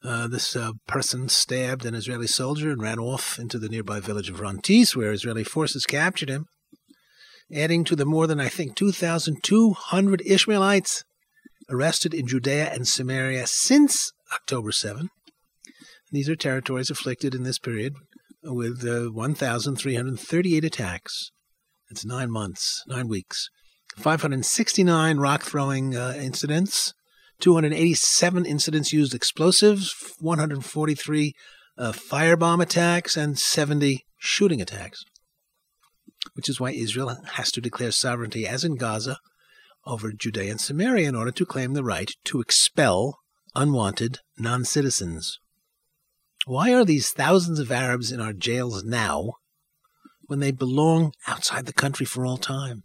uh, 0.04 0.28
this 0.28 0.56
uh, 0.56 0.72
person 0.88 1.30
stabbed 1.30 1.86
an 1.86 1.94
Israeli 1.94 2.26
soldier 2.26 2.72
and 2.72 2.82
ran 2.82 2.98
off 2.98 3.38
into 3.38 3.60
the 3.60 3.70
nearby 3.70 4.00
village 4.00 4.32
of 4.32 4.40
Rantis, 4.40 4.96
where 4.96 5.12
Israeli 5.12 5.44
forces 5.44 5.86
captured 5.86 6.28
him, 6.28 6.48
adding 7.54 7.84
to 7.84 7.96
the 7.96 8.04
more 8.04 8.26
than, 8.26 8.40
I 8.40 8.50
think, 8.50 8.76
2,200 8.76 10.24
Ishmaelites 10.26 11.04
arrested 11.70 12.16
in 12.16 12.26
Judea 12.26 12.74
and 12.74 12.88
Samaria 12.88 13.46
since 13.46 14.12
October 14.34 14.72
7. 14.72 15.10
These 16.12 16.30
are 16.30 16.36
territories 16.36 16.90
afflicted 16.90 17.36
in 17.36 17.44
this 17.44 17.60
period 17.60 17.94
with 18.42 18.84
uh, 18.84 19.12
1,338 19.12 20.66
attacks. 20.66 21.32
Nine 22.06 22.32
months, 22.32 22.84
nine 22.88 23.08
weeks. 23.08 23.50
569 23.98 25.18
rock 25.18 25.44
throwing 25.44 25.96
uh, 25.96 26.14
incidents, 26.18 26.94
287 27.40 28.46
incidents 28.46 28.92
used 28.92 29.14
explosives, 29.14 29.94
143 30.20 31.34
uh, 31.78 31.92
firebomb 31.92 32.62
attacks, 32.62 33.16
and 33.16 33.38
70 33.38 34.04
shooting 34.18 34.62
attacks. 34.62 35.04
Which 36.34 36.50
is 36.50 36.60
why 36.60 36.72
Israel 36.72 37.16
has 37.34 37.52
to 37.52 37.62
declare 37.62 37.92
sovereignty, 37.92 38.48
as 38.48 38.64
in 38.64 38.76
Gaza, 38.76 39.18
over 39.86 40.12
Judea 40.12 40.52
and 40.52 40.62
Samaria 40.62 41.10
in 41.10 41.16
order 41.16 41.32
to 41.32 41.46
claim 41.46 41.74
the 41.74 41.84
right 41.84 42.10
to 42.26 42.42
expel 42.42 43.20
unwanted 43.56 44.20
non 44.38 44.66
citizens. 44.66 45.40
Why 46.46 46.74
are 46.74 46.86
these 46.86 47.12
thousands 47.12 47.60
of 47.60 47.72
Arabs 47.72 48.12
in 48.12 48.20
our 48.20 48.34
jails 48.34 48.84
now 48.84 49.34
when 50.28 50.40
they 50.40 50.52
belong 50.52 51.14
outside 51.28 51.66
the 51.66 51.74
country 51.74 52.06
for 52.06 52.26
all 52.26 52.38
time? 52.38 52.84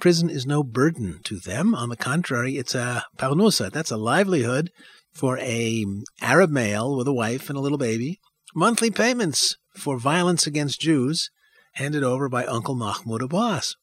Prison 0.00 0.28
is 0.28 0.46
no 0.46 0.62
burden 0.62 1.20
to 1.24 1.38
them. 1.38 1.74
On 1.74 1.88
the 1.88 1.96
contrary, 1.96 2.56
it's 2.56 2.74
a 2.74 3.04
parnusa. 3.16 3.70
That's 3.70 3.90
a 3.90 3.96
livelihood 3.96 4.70
for 5.14 5.38
a 5.38 5.84
um, 5.84 6.02
Arab 6.20 6.50
male 6.50 6.96
with 6.96 7.08
a 7.08 7.12
wife 7.12 7.48
and 7.48 7.56
a 7.56 7.62
little 7.62 7.78
baby. 7.78 8.20
Monthly 8.54 8.90
payments 8.90 9.56
for 9.76 9.98
violence 9.98 10.46
against 10.46 10.80
Jews 10.80 11.30
handed 11.72 12.02
over 12.02 12.28
by 12.28 12.44
Uncle 12.44 12.74
Mahmoud 12.74 13.22
Abbas, 13.22 13.76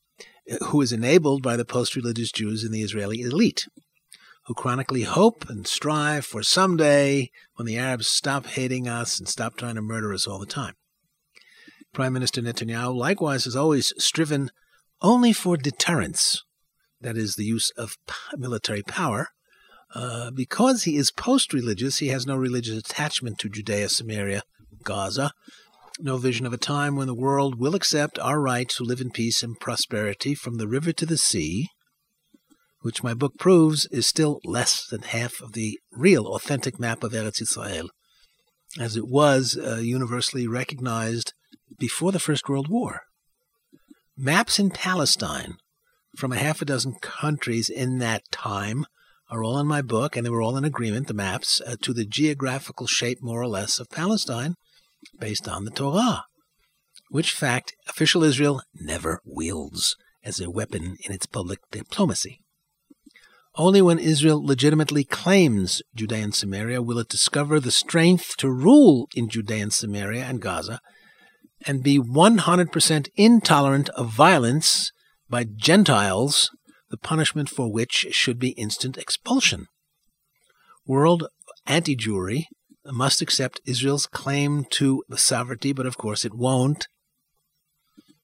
uh, 0.51 0.65
who 0.65 0.81
is 0.81 0.91
enabled 0.91 1.41
by 1.41 1.57
the 1.57 1.65
post-religious 1.65 2.31
Jews 2.31 2.63
in 2.63 2.71
the 2.71 2.81
Israeli 2.81 3.21
elite 3.21 3.65
who 4.45 4.53
chronically 4.53 5.03
hope 5.03 5.49
and 5.49 5.65
strive 5.65 6.25
for 6.25 6.43
someday 6.43 7.29
when 7.55 7.65
the 7.65 7.77
Arabs 7.77 8.07
stop 8.07 8.45
hating 8.45 8.87
us 8.87 9.19
and 9.19 9.27
stop 9.27 9.55
trying 9.55 9.75
to 9.75 9.81
murder 9.81 10.13
us 10.13 10.27
all 10.27 10.39
the 10.39 10.45
time. 10.45 10.73
Prime 11.93 12.13
Minister 12.13 12.41
Netanyahu 12.41 12.95
likewise 12.95 13.45
has 13.45 13.55
always 13.55 13.93
striven 13.97 14.49
only 15.01 15.31
for 15.31 15.57
deterrence, 15.57 16.43
that 16.99 17.17
is, 17.17 17.35
the 17.35 17.45
use 17.45 17.71
of 17.77 17.97
military 18.35 18.81
power. 18.81 19.29
Uh, 19.93 20.31
because 20.31 20.83
he 20.83 20.97
is 20.97 21.11
post 21.11 21.53
religious, 21.53 21.99
he 21.99 22.07
has 22.07 22.25
no 22.25 22.35
religious 22.35 22.77
attachment 22.77 23.37
to 23.37 23.49
Judea, 23.49 23.89
Samaria, 23.89 24.41
Gaza, 24.83 25.31
no 25.99 26.17
vision 26.17 26.47
of 26.47 26.53
a 26.53 26.57
time 26.57 26.95
when 26.95 27.05
the 27.05 27.13
world 27.13 27.59
will 27.59 27.75
accept 27.75 28.17
our 28.17 28.41
right 28.41 28.67
to 28.69 28.83
live 28.83 28.99
in 28.99 29.11
peace 29.11 29.43
and 29.43 29.59
prosperity 29.59 30.33
from 30.33 30.57
the 30.57 30.67
river 30.67 30.91
to 30.93 31.05
the 31.05 31.17
sea, 31.17 31.67
which 32.81 33.03
my 33.03 33.13
book 33.13 33.37
proves 33.37 33.85
is 33.91 34.07
still 34.07 34.39
less 34.43 34.87
than 34.87 35.03
half 35.03 35.39
of 35.41 35.53
the 35.53 35.79
real 35.91 36.25
authentic 36.25 36.79
map 36.79 37.03
of 37.03 37.11
Eretz 37.11 37.39
Israel, 37.39 37.89
as 38.79 38.97
it 38.97 39.07
was 39.07 39.55
uh, 39.55 39.75
universally 39.75 40.47
recognized 40.47 41.33
before 41.77 42.11
the 42.11 42.19
First 42.19 42.49
World 42.49 42.67
War. 42.67 43.01
Maps 44.17 44.59
in 44.59 44.69
Palestine 44.69 45.57
from 46.15 46.31
a 46.31 46.37
half 46.37 46.61
a 46.61 46.65
dozen 46.65 46.95
countries 47.01 47.69
in 47.69 47.97
that 47.99 48.23
time 48.31 48.85
are 49.29 49.43
all 49.43 49.57
in 49.57 49.65
my 49.65 49.81
book, 49.81 50.15
and 50.15 50.25
they 50.25 50.29
were 50.29 50.41
all 50.41 50.57
in 50.57 50.63
agreement, 50.63 51.07
the 51.07 51.13
maps, 51.13 51.59
uh, 51.65 51.75
to 51.81 51.93
the 51.93 52.05
geographical 52.05 52.85
shape, 52.85 53.17
more 53.21 53.41
or 53.41 53.47
less, 53.47 53.79
of 53.79 53.89
Palestine 53.89 54.55
based 55.19 55.47
on 55.47 55.65
the 55.65 55.71
Torah, 55.71 56.25
which 57.09 57.31
fact 57.31 57.73
official 57.87 58.23
Israel 58.23 58.61
never 58.73 59.21
wields 59.25 59.95
as 60.23 60.39
a 60.39 60.51
weapon 60.51 60.97
in 61.03 61.11
its 61.11 61.25
public 61.25 61.59
diplomacy. 61.71 62.39
Only 63.55 63.81
when 63.81 63.99
Israel 63.99 64.43
legitimately 64.43 65.03
claims 65.03 65.81
Judea 65.95 66.23
and 66.23 66.35
Samaria 66.35 66.81
will 66.81 66.99
it 66.99 67.09
discover 67.09 67.59
the 67.59 67.71
strength 67.71 68.35
to 68.37 68.49
rule 68.49 69.07
in 69.15 69.29
Judea 69.29 69.63
and 69.63 69.73
Samaria 69.73 70.23
and 70.23 70.41
Gaza 70.41 70.79
and 71.65 71.83
be 71.83 71.99
100% 71.99 73.09
intolerant 73.15 73.89
of 73.89 74.09
violence 74.09 74.91
by 75.29 75.43
Gentiles, 75.43 76.51
the 76.89 76.97
punishment 76.97 77.49
for 77.49 77.71
which 77.71 78.07
should 78.11 78.39
be 78.39 78.49
instant 78.49 78.97
expulsion. 78.97 79.67
World 80.85 81.27
anti 81.65 81.95
Jewry 81.95 82.45
must 82.85 83.21
accept 83.21 83.61
Israel's 83.65 84.05
claim 84.05 84.65
to 84.71 85.03
sovereignty, 85.15 85.73
but 85.73 85.85
of 85.85 85.97
course 85.97 86.25
it 86.25 86.33
won't. 86.33 86.87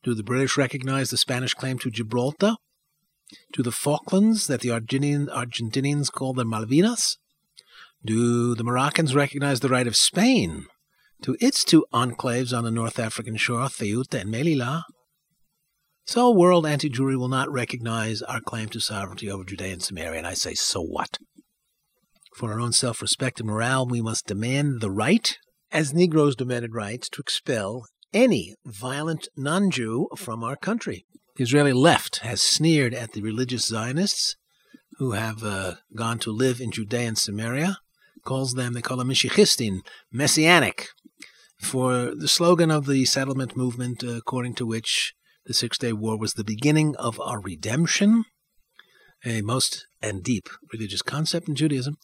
Do 0.04 0.14
the 0.14 0.24
British 0.24 0.58
recognize 0.58 1.10
the 1.10 1.18
Spanish 1.18 1.54
claim 1.54 1.80
to 1.80 1.92
Gibraltar? 1.92 2.56
Do 3.54 3.64
the 3.64 3.72
Falklands 3.72 4.48
that 4.48 4.62
the 4.62 4.70
Argentinian, 4.70 5.28
Argentinians 5.28 6.12
call 6.12 6.34
the 6.34 6.46
Malvinas? 6.46 7.18
Do 8.04 8.56
the 8.56 8.64
Moroccans 8.64 9.14
recognize 9.14 9.60
the 9.60 9.70
right 9.70 9.88
of 9.88 9.96
Spain 9.96 10.68
to 11.22 11.36
its 11.40 11.64
two 11.64 11.86
enclaves 11.94 12.58
on 12.58 12.64
the 12.64 12.72
North 12.72 13.00
African 13.00 13.36
shore, 13.38 13.68
Ceuta 13.70 14.22
and 14.22 14.34
Melilla? 14.34 14.84
So 16.06 16.32
world 16.32 16.66
anti-Jewry 16.66 17.18
will 17.18 17.28
not 17.28 17.52
recognize 17.52 18.22
our 18.24 18.42
claim 18.42 18.70
to 18.70 18.80
sovereignty 18.80 19.30
over 19.30 19.44
Judea 19.44 19.74
and 19.74 19.84
Samaria, 19.84 20.18
and 20.18 20.28
I 20.28 20.34
say, 20.34 20.56
so 20.56 20.82
what? 20.82 21.18
For 22.36 22.52
our 22.52 22.60
own 22.60 22.72
self 22.72 23.02
respect 23.02 23.40
and 23.40 23.48
morale, 23.48 23.86
we 23.86 24.02
must 24.02 24.26
demand 24.26 24.82
the 24.82 24.90
right, 24.90 25.38
as 25.72 25.94
Negroes 25.94 26.36
demanded 26.36 26.74
rights, 26.74 27.10
to 27.10 27.22
expel 27.22 27.86
any 28.14 28.56
violent 28.66 29.28
non 29.36 29.70
Jew 29.70 30.08
from 30.16 30.44
our 30.44 30.56
country. 30.56 31.06
The 31.36 31.44
Israeli 31.44 31.74
left 31.74 32.18
has 32.18 32.42
sneered 32.42 32.94
at 32.94 33.12
the 33.12 33.22
religious 33.22 33.66
Zionists 33.66 34.36
who 34.98 35.12
have 35.12 35.44
uh, 35.44 35.76
gone 35.96 36.20
to 36.20 36.32
live 36.32 36.60
in 36.60 36.72
Judea 36.72 37.08
and 37.08 37.18
Samaria, 37.18 37.78
calls 38.26 38.54
them, 38.54 38.74
they 38.74 38.82
call 38.82 38.98
them 38.98 39.10
Mishichistin, 39.10 39.80
messianic, 40.12 40.88
for 41.60 42.14
the 42.16 42.28
slogan 42.28 42.72
of 42.72 42.86
the 42.86 43.06
settlement 43.06 43.56
movement, 43.56 44.04
uh, 44.04 44.12
according 44.12 44.56
to 44.56 44.66
which 44.66 45.14
the 45.46 45.54
Six 45.54 45.78
Day 45.78 45.94
War 45.94 46.18
was 46.18 46.34
the 46.34 46.44
beginning 46.44 46.96
of 46.98 47.20
our 47.20 47.40
redemption, 47.40 48.26
a 49.26 49.42
most 49.42 49.86
and 50.02 50.24
deep 50.24 50.48
religious 50.72 51.02
concept 51.02 51.50
in 51.50 51.56
Judaism 51.56 51.98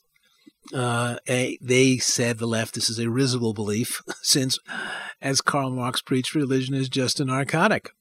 uh, 0.74 1.18
a, 1.28 1.58
they 1.62 1.98
said 1.98 2.38
the 2.38 2.48
left 2.48 2.76
this 2.76 2.90
is 2.90 3.00
a 3.00 3.10
risible 3.10 3.54
belief, 3.54 4.02
since, 4.22 4.58
as 5.22 5.42
Karl 5.42 5.72
Marx 5.72 6.02
preached, 6.02 6.36
religion 6.36 6.74
is 6.74 6.90
just 6.90 7.20
a 7.20 7.26
narcotic. 7.26 7.92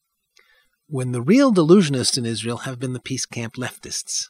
When 0.86 1.12
the 1.12 1.22
real 1.22 1.52
delusionists 1.52 2.18
in 2.18 2.26
Israel 2.26 2.58
have 2.58 2.78
been 2.78 2.92
the 2.92 3.00
peace 3.00 3.26
camp 3.26 3.54
leftists, 3.54 4.28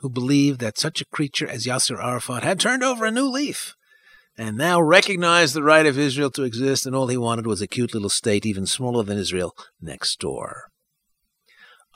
who 0.00 0.10
believe 0.10 0.58
that 0.58 0.78
such 0.78 1.00
a 1.00 1.06
creature 1.06 1.48
as 1.48 1.66
Yasser 1.66 2.02
Arafat 2.02 2.42
had 2.42 2.60
turned 2.60 2.82
over 2.82 3.04
a 3.04 3.10
new 3.10 3.30
leaf 3.30 3.74
and 4.38 4.56
now 4.56 4.80
recognized 4.80 5.54
the 5.54 5.62
right 5.62 5.86
of 5.86 5.98
Israel 5.98 6.30
to 6.32 6.42
exist, 6.42 6.86
and 6.86 6.94
all 6.94 7.06
he 7.06 7.16
wanted 7.16 7.46
was 7.46 7.62
a 7.62 7.66
cute 7.66 7.94
little 7.94 8.10
state 8.10 8.44
even 8.44 8.66
smaller 8.66 9.02
than 9.02 9.18
Israel 9.18 9.54
next 9.80 10.20
door. 10.20 10.70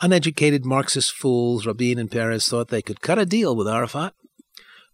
Uneducated 0.00 0.64
Marxist 0.64 1.12
fools, 1.12 1.66
Rabin 1.66 1.98
and 1.98 2.10
Peres, 2.10 2.48
thought 2.48 2.68
they 2.68 2.80
could 2.80 3.02
cut 3.02 3.18
a 3.18 3.26
deal 3.26 3.54
with 3.54 3.68
Arafat 3.68 4.14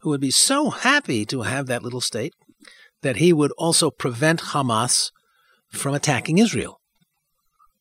who 0.01 0.11
would 0.11 0.21
be 0.21 0.31
so 0.31 0.71
happy 0.71 1.25
to 1.25 1.43
have 1.43 1.67
that 1.67 1.83
little 1.83 2.01
state 2.01 2.35
that 3.03 3.17
he 3.17 3.33
would 3.33 3.53
also 3.53 3.91
prevent 3.91 4.41
Hamas 4.41 5.11
from 5.69 5.95
attacking 5.95 6.39
Israel. 6.39 6.81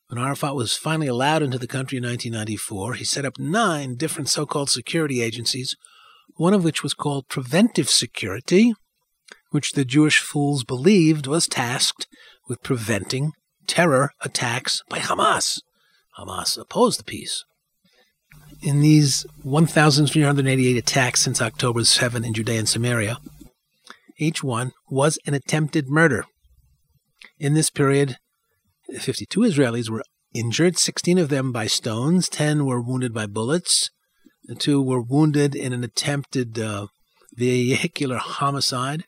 When 0.07 0.23
Arafat 0.23 0.55
was 0.55 0.77
finally 0.77 1.07
allowed 1.07 1.41
into 1.41 1.57
the 1.57 1.67
country 1.67 1.97
in 1.97 2.03
1994, 2.03 2.93
he 2.93 3.03
set 3.03 3.25
up 3.25 3.39
nine 3.39 3.95
different 3.95 4.29
so 4.29 4.45
called 4.45 4.69
security 4.69 5.21
agencies, 5.21 5.75
one 6.35 6.53
of 6.53 6.63
which 6.63 6.83
was 6.83 6.93
called 6.93 7.27
Preventive 7.27 7.89
Security, 7.89 8.73
which 9.55 9.71
the 9.71 9.85
Jewish 9.85 10.19
fools 10.19 10.63
believed 10.63 11.25
was 11.25 11.47
tasked 11.47 12.05
with 12.47 12.61
preventing 12.61 13.31
terror 13.65 14.11
attacks 14.21 14.83
by 14.89 14.99
Hamas. 14.99 15.61
Hamas 16.19 16.57
opposed 16.57 16.99
the 16.99 17.03
peace 17.03 17.43
in 18.61 18.81
these 18.81 19.25
1,388 19.43 20.77
attacks 20.77 21.21
since 21.21 21.41
October 21.41 21.83
7 21.83 22.23
in 22.23 22.33
Judea 22.33 22.59
and 22.59 22.69
Samaria, 22.69 23.17
each 24.17 24.43
one 24.43 24.71
was 24.89 25.19
an 25.25 25.33
attempted 25.33 25.87
murder. 25.87 26.25
In 27.37 27.53
this 27.53 27.69
period, 27.69 28.17
52 28.99 29.41
Israelis 29.41 29.89
were 29.89 30.03
injured, 30.33 30.77
16 30.77 31.17
of 31.17 31.29
them 31.29 31.51
by 31.51 31.67
stones, 31.67 32.29
10 32.29 32.65
were 32.65 32.81
wounded 32.81 33.13
by 33.13 33.27
bullets, 33.27 33.89
the 34.45 34.55
two 34.55 34.81
were 34.81 35.01
wounded 35.01 35.55
in 35.55 35.73
an 35.73 35.83
attempted 35.83 36.59
uh, 36.59 36.87
vehicular 37.35 38.17
homicide 38.17 39.05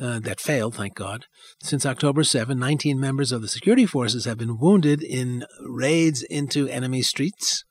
uh, 0.00 0.18
that 0.20 0.40
failed, 0.40 0.74
thank 0.74 0.94
God. 0.94 1.26
Since 1.62 1.86
October 1.86 2.24
7, 2.24 2.58
19 2.58 2.98
members 2.98 3.32
of 3.32 3.42
the 3.42 3.48
security 3.48 3.86
forces 3.86 4.24
have 4.24 4.38
been 4.38 4.58
wounded 4.58 5.02
in 5.02 5.44
raids 5.60 6.22
into 6.22 6.68
enemy 6.68 7.02
streets 7.02 7.64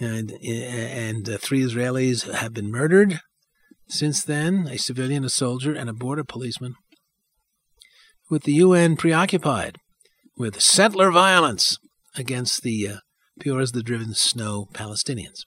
and 0.00 0.32
and 0.42 1.28
uh, 1.28 1.38
three 1.38 1.60
Israelis 1.60 2.30
have 2.32 2.54
been 2.54 2.70
murdered 2.70 3.20
since 3.88 4.24
then 4.24 4.66
a 4.68 4.78
civilian, 4.78 5.24
a 5.24 5.28
soldier, 5.28 5.74
and 5.74 5.90
a 5.90 5.94
border 5.94 6.24
policeman. 6.24 6.74
With 8.30 8.44
the 8.44 8.54
UN 8.54 8.96
preoccupied 8.96 9.76
with 10.36 10.60
settler 10.60 11.10
violence 11.10 11.76
against 12.16 12.62
the 12.62 12.88
uh, 12.88 12.96
pure 13.40 13.60
as 13.60 13.72
the 13.72 13.82
driven 13.82 14.14
snow 14.14 14.68
Palestinians. 14.72 15.40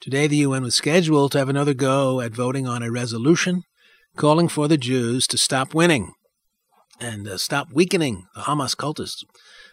Today, 0.00 0.26
the 0.26 0.38
UN 0.38 0.64
was 0.64 0.74
scheduled 0.74 1.32
to 1.32 1.38
have 1.38 1.48
another 1.48 1.74
go 1.74 2.20
at 2.20 2.34
voting 2.34 2.66
on 2.66 2.82
a 2.82 2.90
resolution 2.90 3.62
calling 4.16 4.48
for 4.48 4.68
the 4.68 4.76
Jews 4.76 5.26
to 5.28 5.38
stop 5.38 5.74
winning 5.74 6.12
and 7.00 7.26
uh, 7.26 7.36
stop 7.36 7.68
weakening 7.72 8.26
the 8.34 8.42
Hamas 8.42 8.76
cultists. 8.76 9.24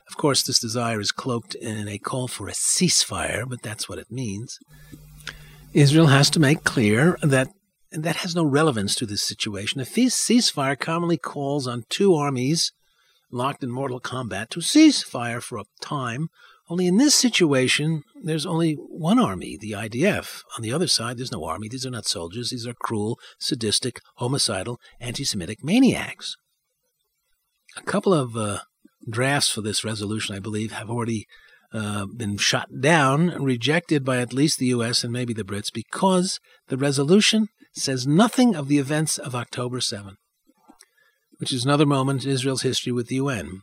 Of 0.09 0.17
course, 0.17 0.41
this 0.41 0.59
desire 0.59 0.99
is 0.99 1.11
cloaked 1.11 1.55
in 1.55 1.87
a 1.87 1.99
call 1.99 2.27
for 2.27 2.47
a 2.47 2.53
ceasefire, 2.53 3.47
but 3.47 3.61
that's 3.61 3.87
what 3.87 3.99
it 3.99 4.11
means. 4.11 4.57
Israel 5.73 6.07
has 6.07 6.29
to 6.31 6.39
make 6.39 6.63
clear 6.63 7.17
that 7.21 7.49
that 7.91 8.17
has 8.17 8.35
no 8.35 8.43
relevance 8.43 8.95
to 8.95 9.05
this 9.05 9.23
situation. 9.23 9.81
A 9.81 9.85
ceasefire 9.85 10.79
commonly 10.79 11.17
calls 11.17 11.67
on 11.67 11.83
two 11.89 12.15
armies 12.15 12.71
locked 13.31 13.63
in 13.63 13.71
mortal 13.71 13.99
combat 13.99 14.49
to 14.51 14.61
cease 14.61 15.03
fire 15.03 15.41
for 15.41 15.57
a 15.57 15.65
time. 15.81 16.29
Only 16.69 16.85
in 16.85 16.97
this 16.97 17.15
situation, 17.15 18.03
there's 18.21 18.45
only 18.45 18.73
one 18.73 19.17
army, 19.17 19.57
the 19.59 19.71
IDF. 19.71 20.41
On 20.55 20.61
the 20.61 20.71
other 20.71 20.87
side, 20.87 21.17
there's 21.17 21.31
no 21.31 21.43
army. 21.43 21.67
These 21.67 21.85
are 21.85 21.91
not 21.91 22.05
soldiers. 22.05 22.51
These 22.51 22.67
are 22.67 22.75
cruel, 22.75 23.17
sadistic, 23.39 24.01
homicidal, 24.17 24.79
anti 24.99 25.23
Semitic 25.23 25.63
maniacs. 25.63 26.35
A 27.75 27.81
couple 27.81 28.13
of 28.13 28.37
uh, 28.37 28.59
drafts 29.09 29.49
for 29.49 29.61
this 29.61 29.83
resolution, 29.83 30.35
I 30.35 30.39
believe, 30.39 30.71
have 30.71 30.91
already 30.91 31.25
uh, 31.73 32.05
been 32.05 32.37
shot 32.37 32.67
down, 32.79 33.29
rejected 33.41 34.05
by 34.05 34.19
at 34.19 34.33
least 34.33 34.59
the 34.59 34.67
U.S. 34.67 35.03
and 35.03 35.11
maybe 35.11 35.33
the 35.33 35.43
Brits, 35.43 35.73
because 35.73 36.39
the 36.67 36.77
resolution 36.77 37.47
says 37.73 38.05
nothing 38.05 38.55
of 38.55 38.67
the 38.67 38.77
events 38.77 39.17
of 39.17 39.33
October 39.33 39.81
7, 39.81 40.17
which 41.37 41.51
is 41.51 41.65
another 41.65 41.85
moment 41.87 42.25
in 42.25 42.31
Israel's 42.31 42.61
history 42.61 42.91
with 42.91 43.07
the 43.07 43.15
UN, 43.15 43.61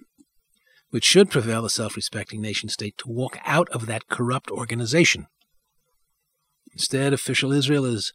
which 0.91 1.05
should 1.05 1.31
prevail 1.31 1.65
a 1.65 1.71
self 1.71 1.97
respecting 1.97 2.41
nation 2.41 2.69
state 2.69 2.97
to 2.99 3.09
walk 3.09 3.39
out 3.45 3.69
of 3.71 3.87
that 3.87 4.09
corrupt 4.09 4.51
organization. 4.51 5.27
Instead, 6.73 7.13
official 7.13 7.53
Israel 7.53 7.85
is 7.85 8.13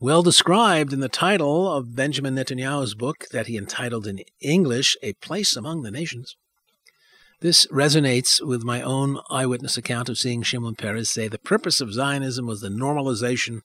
well 0.00 0.22
described 0.22 0.92
in 0.92 1.00
the 1.00 1.08
title 1.08 1.72
of 1.72 1.94
Benjamin 1.94 2.34
Netanyahu's 2.34 2.94
book 2.94 3.26
that 3.30 3.46
he 3.46 3.56
entitled 3.56 4.06
in 4.06 4.20
English, 4.40 4.96
A 5.02 5.14
Place 5.14 5.56
Among 5.56 5.82
the 5.82 5.90
Nations. 5.90 6.36
This 7.40 7.66
resonates 7.66 8.44
with 8.44 8.64
my 8.64 8.82
own 8.82 9.20
eyewitness 9.30 9.76
account 9.76 10.08
of 10.08 10.18
seeing 10.18 10.42
Shimon 10.42 10.74
Peres 10.76 11.10
say 11.10 11.28
the 11.28 11.38
purpose 11.38 11.80
of 11.80 11.92
Zionism 11.92 12.46
was 12.46 12.60
the 12.60 12.68
normalization 12.68 13.60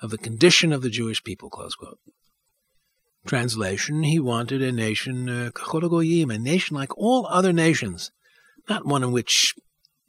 of 0.00 0.10
the 0.10 0.18
condition 0.18 0.72
of 0.72 0.82
the 0.82 0.90
Jewish 0.90 1.22
people, 1.22 1.50
close 1.50 1.74
quote. 1.74 1.98
Translation, 3.26 4.04
he 4.04 4.18
wanted 4.18 4.62
a 4.62 4.72
nation, 4.72 5.28
uh, 5.28 5.50
a 5.54 6.38
nation 6.38 6.76
like 6.76 6.96
all 6.96 7.26
other 7.26 7.52
nations, 7.52 8.10
not 8.68 8.86
one 8.86 9.02
in 9.02 9.12
which 9.12 9.54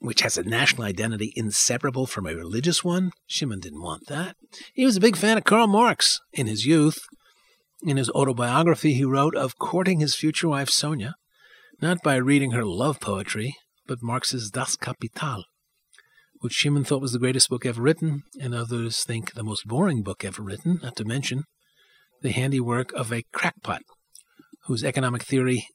which 0.01 0.21
has 0.21 0.37
a 0.37 0.43
national 0.43 0.83
identity 0.83 1.33
inseparable 1.35 2.05
from 2.05 2.25
a 2.25 2.35
religious 2.35 2.83
one. 2.83 3.11
Shimon 3.27 3.59
didn't 3.59 3.81
want 3.81 4.07
that. 4.07 4.37
He 4.73 4.85
was 4.85 4.95
a 4.95 5.01
big 5.01 5.17
fan 5.17 5.37
of 5.37 5.43
Karl 5.43 5.67
Marx 5.67 6.21
in 6.31 6.47
his 6.47 6.65
youth. 6.65 6.99
In 7.83 7.97
his 7.97 8.09
autobiography, 8.11 8.93
he 8.93 9.03
wrote 9.03 9.35
of 9.35 9.57
courting 9.57 9.99
his 9.99 10.15
future 10.15 10.47
wife 10.47 10.69
Sonia, 10.69 11.15
not 11.81 12.01
by 12.01 12.15
reading 12.15 12.51
her 12.51 12.65
love 12.65 13.01
poetry, 13.01 13.55
but 13.87 14.01
Marx's 14.01 14.49
Das 14.49 14.77
Kapital, 14.77 15.43
which 16.39 16.53
Shimon 16.53 16.85
thought 16.85 17.01
was 17.01 17.11
the 17.11 17.19
greatest 17.19 17.49
book 17.49 17.65
ever 17.65 17.81
written, 17.81 18.23
and 18.39 18.55
others 18.55 19.03
think 19.03 19.33
the 19.33 19.43
most 19.43 19.67
boring 19.67 20.01
book 20.01 20.23
ever 20.23 20.41
written, 20.41 20.79
not 20.81 20.95
to 20.97 21.05
mention 21.05 21.43
the 22.21 22.31
handiwork 22.31 22.91
of 22.93 23.11
a 23.11 23.23
crackpot 23.33 23.81
whose 24.65 24.83
economic 24.83 25.23
theory 25.23 25.65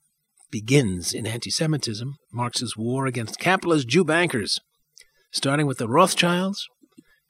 begins 0.51 1.13
in 1.13 1.27
anti 1.27 1.51
Semitism, 1.51 2.15
Marx's 2.33 2.77
war 2.77 3.07
against 3.07 3.41
capitalist 3.41 3.89
Jew 3.89 4.05
bankers, 4.05 4.61
starting 5.33 5.67
with 5.67 5.79
the 5.79 5.89
Rothschilds 5.89 6.69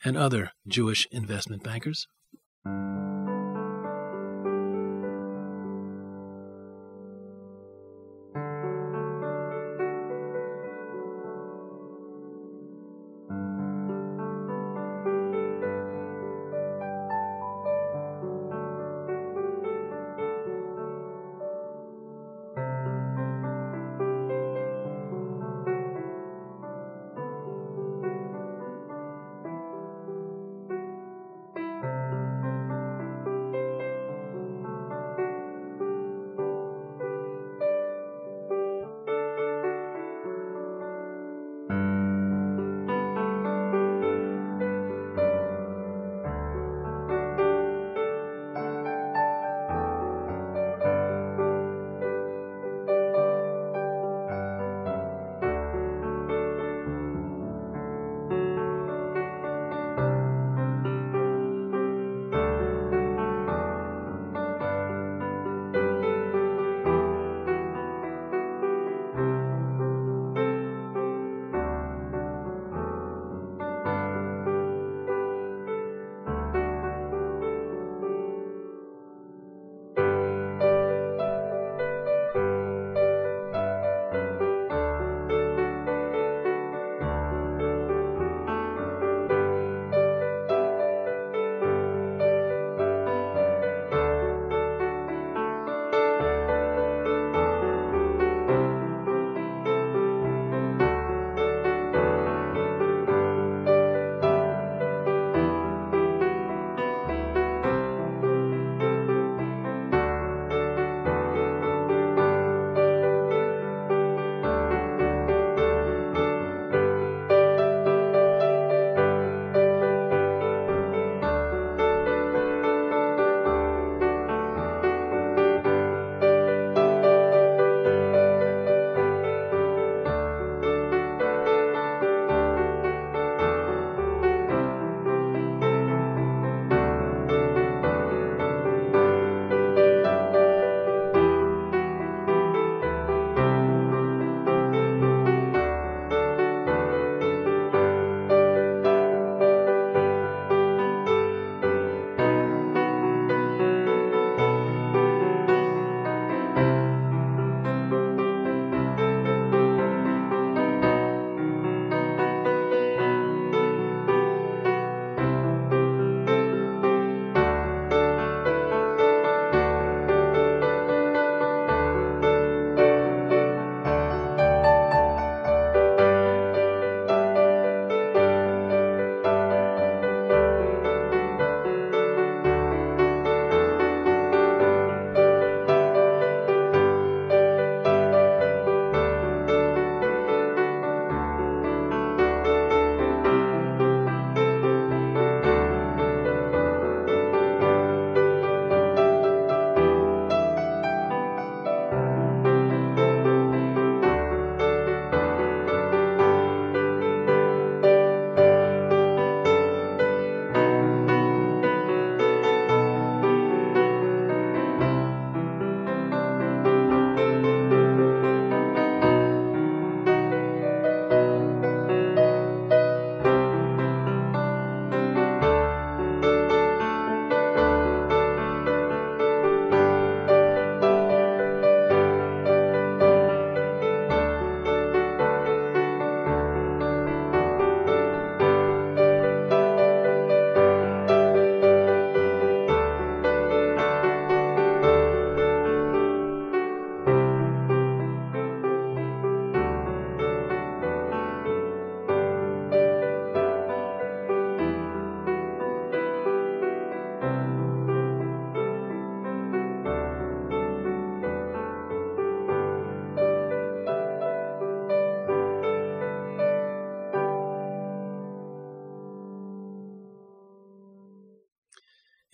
and 0.04 0.16
other 0.16 0.50
Jewish 0.68 1.06
investment 1.10 1.62
bankers. 1.62 2.06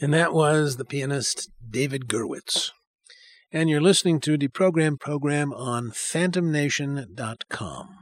And 0.01 0.15
that 0.15 0.33
was 0.33 0.77
the 0.77 0.87
pianist 0.87 1.51
David 1.69 2.09
Gurwitz. 2.09 2.71
And 3.53 3.69
you're 3.69 3.83
listening 3.83 4.21
to 4.21 4.39
the 4.39 4.49
program 4.49 4.97
program 4.97 5.53
on 5.53 5.91
phantomnation.com. 5.91 7.97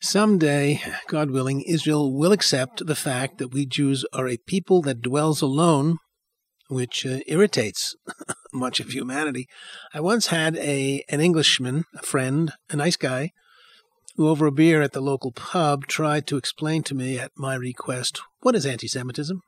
Someday, 0.00 0.82
God 1.06 1.30
willing, 1.30 1.62
Israel 1.62 2.12
will 2.12 2.32
accept 2.32 2.84
the 2.84 2.96
fact 2.96 3.38
that 3.38 3.54
we 3.54 3.64
Jews 3.64 4.04
are 4.12 4.28
a 4.28 4.36
people 4.36 4.82
that 4.82 5.00
dwells 5.00 5.40
alone, 5.40 5.98
which 6.68 7.06
uh, 7.06 7.20
irritates 7.28 7.94
much 8.52 8.80
of 8.80 8.90
humanity. 8.90 9.46
I 9.94 10.00
once 10.00 10.26
had 10.26 10.56
a 10.56 11.04
an 11.08 11.20
Englishman, 11.20 11.84
a 11.94 12.02
friend, 12.02 12.52
a 12.70 12.76
nice 12.76 12.96
guy, 12.96 13.30
who 14.16 14.28
over 14.28 14.46
a 14.46 14.52
beer 14.52 14.82
at 14.82 14.92
the 14.92 15.00
local 15.00 15.30
pub 15.30 15.86
tried 15.86 16.26
to 16.26 16.36
explain 16.36 16.82
to 16.82 16.94
me 16.94 17.18
at 17.18 17.32
my 17.36 17.54
request 17.54 18.20
what 18.40 18.54
is 18.54 18.66
anti-Semitism, 18.66 19.40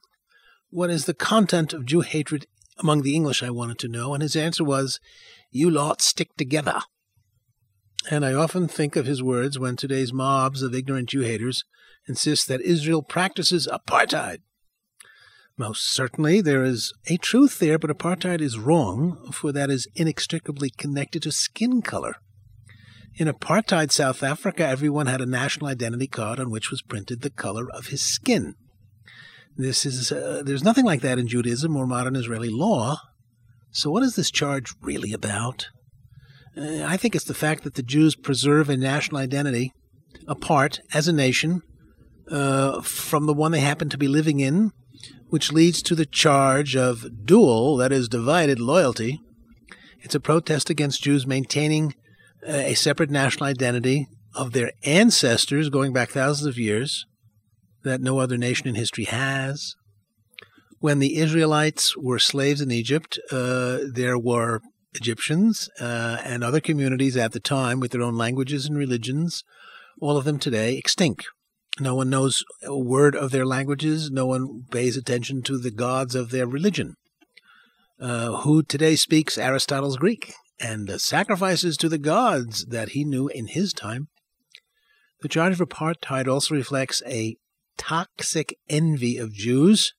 what 0.76 0.90
is 0.90 1.06
the 1.06 1.14
content 1.14 1.72
of 1.72 1.86
Jew 1.86 2.02
hatred 2.02 2.46
among 2.78 3.00
the 3.00 3.14
English 3.14 3.42
I 3.42 3.48
wanted 3.48 3.78
to 3.78 3.88
know, 3.88 4.12
and 4.12 4.22
his 4.22 4.36
answer 4.36 4.62
was, 4.62 5.00
You 5.50 5.70
lot 5.70 6.02
stick 6.02 6.36
together. 6.36 6.80
And 8.10 8.26
I 8.26 8.34
often 8.34 8.68
think 8.68 8.94
of 8.94 9.06
his 9.06 9.22
words 9.22 9.58
when 9.58 9.76
today's 9.76 10.12
mobs 10.12 10.60
of 10.60 10.74
ignorant 10.74 11.08
Jew 11.08 11.22
haters 11.22 11.64
insist 12.06 12.46
that 12.48 12.60
Israel 12.60 13.00
practices 13.00 13.66
apartheid. 13.66 14.40
Most 15.56 15.90
certainly, 15.90 16.42
there 16.42 16.62
is 16.62 16.92
a 17.06 17.16
truth 17.16 17.58
there, 17.58 17.78
but 17.78 17.88
apartheid 17.88 18.42
is 18.42 18.58
wrong, 18.58 19.30
for 19.32 19.52
that 19.52 19.70
is 19.70 19.88
inextricably 19.94 20.68
connected 20.68 21.22
to 21.22 21.32
skin 21.32 21.80
color. 21.80 22.16
In 23.14 23.28
apartheid 23.28 23.92
South 23.92 24.22
Africa, 24.22 24.66
everyone 24.66 25.06
had 25.06 25.22
a 25.22 25.26
national 25.26 25.68
identity 25.68 26.06
card 26.06 26.38
on 26.38 26.50
which 26.50 26.70
was 26.70 26.82
printed 26.82 27.22
the 27.22 27.30
color 27.30 27.66
of 27.70 27.86
his 27.86 28.02
skin. 28.02 28.56
This 29.56 29.86
is 29.86 30.12
uh, 30.12 30.42
there's 30.44 30.64
nothing 30.64 30.84
like 30.84 31.00
that 31.00 31.18
in 31.18 31.28
Judaism 31.28 31.76
or 31.76 31.86
modern 31.86 32.14
Israeli 32.14 32.50
law. 32.50 32.98
So, 33.70 33.90
what 33.90 34.02
is 34.02 34.14
this 34.14 34.30
charge 34.30 34.74
really 34.82 35.12
about? 35.12 35.68
Uh, 36.56 36.84
I 36.84 36.96
think 36.96 37.14
it's 37.14 37.24
the 37.24 37.34
fact 37.34 37.64
that 37.64 37.74
the 37.74 37.82
Jews 37.82 38.16
preserve 38.16 38.68
a 38.68 38.76
national 38.76 39.20
identity 39.20 39.72
apart 40.26 40.80
as 40.92 41.08
a 41.08 41.12
nation 41.12 41.62
uh, 42.30 42.80
from 42.82 43.26
the 43.26 43.34
one 43.34 43.52
they 43.52 43.60
happen 43.60 43.88
to 43.88 43.98
be 43.98 44.08
living 44.08 44.40
in, 44.40 44.72
which 45.28 45.52
leads 45.52 45.82
to 45.82 45.94
the 45.94 46.06
charge 46.06 46.76
of 46.76 47.24
dual, 47.24 47.76
that 47.76 47.92
is, 47.92 48.08
divided 48.08 48.60
loyalty. 48.60 49.20
It's 50.00 50.14
a 50.14 50.20
protest 50.20 50.70
against 50.70 51.02
Jews 51.02 51.26
maintaining 51.26 51.94
uh, 52.46 52.52
a 52.52 52.74
separate 52.74 53.10
national 53.10 53.46
identity 53.46 54.06
of 54.34 54.52
their 54.52 54.72
ancestors 54.84 55.70
going 55.70 55.92
back 55.92 56.10
thousands 56.10 56.46
of 56.46 56.58
years 56.58 57.06
that 57.86 58.00
no 58.00 58.18
other 58.18 58.36
nation 58.36 58.68
in 58.68 58.74
history 58.74 59.04
has. 59.04 59.74
When 60.78 60.98
the 60.98 61.16
Israelites 61.16 61.96
were 61.96 62.18
slaves 62.18 62.60
in 62.60 62.70
Egypt, 62.70 63.18
uh, 63.32 63.78
there 63.90 64.18
were 64.18 64.60
Egyptians 64.94 65.68
uh, 65.80 66.18
and 66.24 66.42
other 66.42 66.60
communities 66.60 67.16
at 67.16 67.32
the 67.32 67.40
time 67.40 67.80
with 67.80 67.92
their 67.92 68.02
own 68.02 68.16
languages 68.16 68.66
and 68.66 68.76
religions, 68.76 69.42
all 70.00 70.16
of 70.16 70.24
them 70.24 70.38
today 70.38 70.76
extinct. 70.76 71.26
No 71.78 71.94
one 71.94 72.08
knows 72.08 72.44
a 72.62 72.78
word 72.78 73.14
of 73.14 73.30
their 73.30 73.44
languages. 73.44 74.10
No 74.10 74.26
one 74.26 74.64
pays 74.70 74.96
attention 74.96 75.42
to 75.42 75.58
the 75.58 75.70
gods 75.70 76.14
of 76.14 76.30
their 76.30 76.46
religion. 76.46 76.94
Uh, 77.98 78.42
who 78.42 78.62
today 78.62 78.94
speaks 78.94 79.38
Aristotle's 79.38 79.96
Greek 79.96 80.34
and 80.60 80.90
uh, 80.90 80.98
sacrifices 80.98 81.78
to 81.78 81.88
the 81.88 81.98
gods 81.98 82.66
that 82.66 82.90
he 82.90 83.04
knew 83.04 83.28
in 83.28 83.46
his 83.46 83.72
time. 83.72 84.08
The 85.22 85.28
charge 85.28 85.58
of 85.58 85.66
apartheid 85.66 86.28
also 86.28 86.54
reflects 86.54 87.02
a 87.06 87.36
toxic 87.76 88.56
envy 88.68 89.18
of 89.18 89.32
Jews 89.32 89.92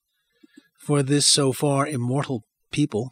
for 0.79 1.03
this 1.03 1.27
so 1.27 1.51
far 1.51 1.87
immortal 1.87 2.43
people 2.71 3.11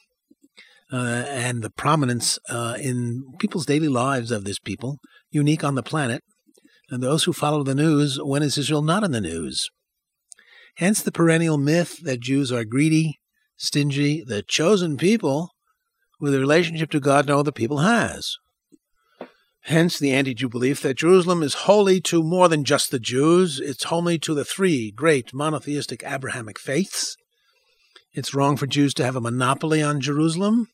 uh, 0.91 1.25
and 1.28 1.62
the 1.62 1.69
prominence 1.69 2.39
uh, 2.49 2.78
in 2.80 3.23
people's 3.39 3.65
daily 3.65 3.89
lives 3.89 4.32
of 4.32 4.43
this 4.43 4.60
people, 4.60 4.99
unique 5.30 5.63
on 5.63 5.75
the 5.75 5.84
planet, 5.84 6.23
and 6.89 7.01
those 7.01 7.23
who 7.23 7.34
follow 7.34 7.63
the 7.63 7.75
news, 7.75 8.19
when 8.21 8.43
is 8.43 8.58
Israel 8.58 8.82
not 8.82 9.04
in 9.04 9.12
the 9.12 9.21
news? 9.21 9.69
Hence 10.78 11.01
the 11.01 11.12
perennial 11.12 11.58
myth 11.58 11.99
that 12.04 12.19
Jews 12.19 12.51
are 12.51 12.65
greedy, 12.65 13.19
stingy, 13.58 14.23
the 14.25 14.43
chosen 14.43 14.97
people 14.97 15.51
with 16.19 16.34
a 16.36 16.39
relationship 16.39 16.91
to 16.91 16.99
God 16.99 17.28
no 17.28 17.39
other 17.39 17.51
people 17.51 17.80
has. 17.80 18.38
Hence 19.65 19.97
the 19.97 20.13
anti 20.13 20.36
Jew 20.36 20.47
belief 20.47 20.82
that 20.82 20.97
Jerusalem 20.97 21.41
is 21.41 21.65
holy 21.65 21.99
to 22.01 22.21
more 22.21 22.47
than 22.47 22.63
just 22.63 22.91
the 22.91 22.99
Jews, 22.99 23.60
it's 23.60 23.86
holy 23.86 24.19
to 24.19 24.36
the 24.36 24.45
three 24.45 24.91
great 24.91 25.34
monotheistic 25.34 26.04
Abrahamic 26.06 26.60
faiths. 26.60 27.17
It's 28.13 28.36
wrong 28.36 28.58
for 28.58 28.67
Jews 28.67 28.93
to 28.93 29.04
have 29.04 29.15
a 29.15 29.21
monopoly 29.21 29.82
on 29.82 30.01
Jerusalem. 30.01 30.67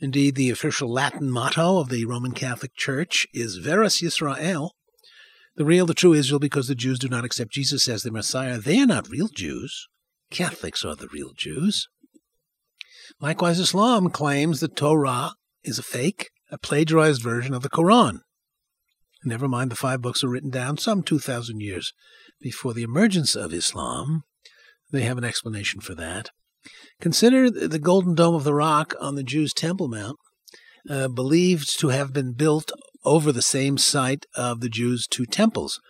Indeed, 0.00 0.34
the 0.34 0.48
official 0.48 0.90
Latin 0.90 1.30
motto 1.30 1.78
of 1.78 1.90
the 1.90 2.06
Roman 2.06 2.32
Catholic 2.32 2.74
Church 2.74 3.26
is 3.34 3.58
Verus 3.58 4.00
Yisrael, 4.00 4.70
the 5.54 5.66
real, 5.66 5.84
the 5.84 5.92
true 5.92 6.14
Israel, 6.14 6.40
because 6.40 6.68
the 6.68 6.74
Jews 6.74 6.98
do 6.98 7.08
not 7.08 7.26
accept 7.26 7.52
Jesus 7.52 7.86
as 7.86 8.02
their 8.02 8.12
Messiah. 8.12 8.56
They 8.56 8.80
are 8.80 8.86
not 8.86 9.10
real 9.10 9.28
Jews. 9.28 9.88
Catholics 10.30 10.86
are 10.86 10.96
the 10.96 11.08
real 11.12 11.32
Jews. 11.36 11.86
Likewise, 13.20 13.58
Islam 13.58 14.08
claims 14.08 14.60
the 14.60 14.68
Torah 14.68 15.34
is 15.62 15.78
a 15.78 15.82
fake, 15.82 16.30
a 16.54 16.58
plagiarized 16.58 17.20
version 17.20 17.52
of 17.52 17.62
the 17.62 17.68
Quran. 17.68 18.20
Never 19.24 19.48
mind 19.48 19.72
the 19.72 19.76
five 19.76 20.00
books 20.00 20.22
were 20.22 20.30
written 20.30 20.50
down 20.50 20.78
some 20.78 21.02
2,000 21.02 21.60
years 21.60 21.92
before 22.40 22.72
the 22.72 22.84
emergence 22.84 23.34
of 23.34 23.52
Islam. 23.52 24.22
They 24.92 25.02
have 25.02 25.18
an 25.18 25.24
explanation 25.24 25.80
for 25.80 25.96
that. 25.96 26.30
Consider 27.00 27.50
the 27.50 27.80
Golden 27.80 28.14
Dome 28.14 28.36
of 28.36 28.44
the 28.44 28.54
Rock 28.54 28.94
on 29.00 29.16
the 29.16 29.24
Jews' 29.24 29.52
Temple 29.52 29.88
Mount, 29.88 30.16
uh, 30.88 31.08
believed 31.08 31.76
to 31.80 31.88
have 31.88 32.12
been 32.12 32.34
built 32.34 32.70
over 33.04 33.32
the 33.32 33.42
same 33.42 33.76
site 33.76 34.24
of 34.36 34.60
the 34.60 34.68
Jews' 34.68 35.08
two 35.08 35.26
temples. 35.26 35.80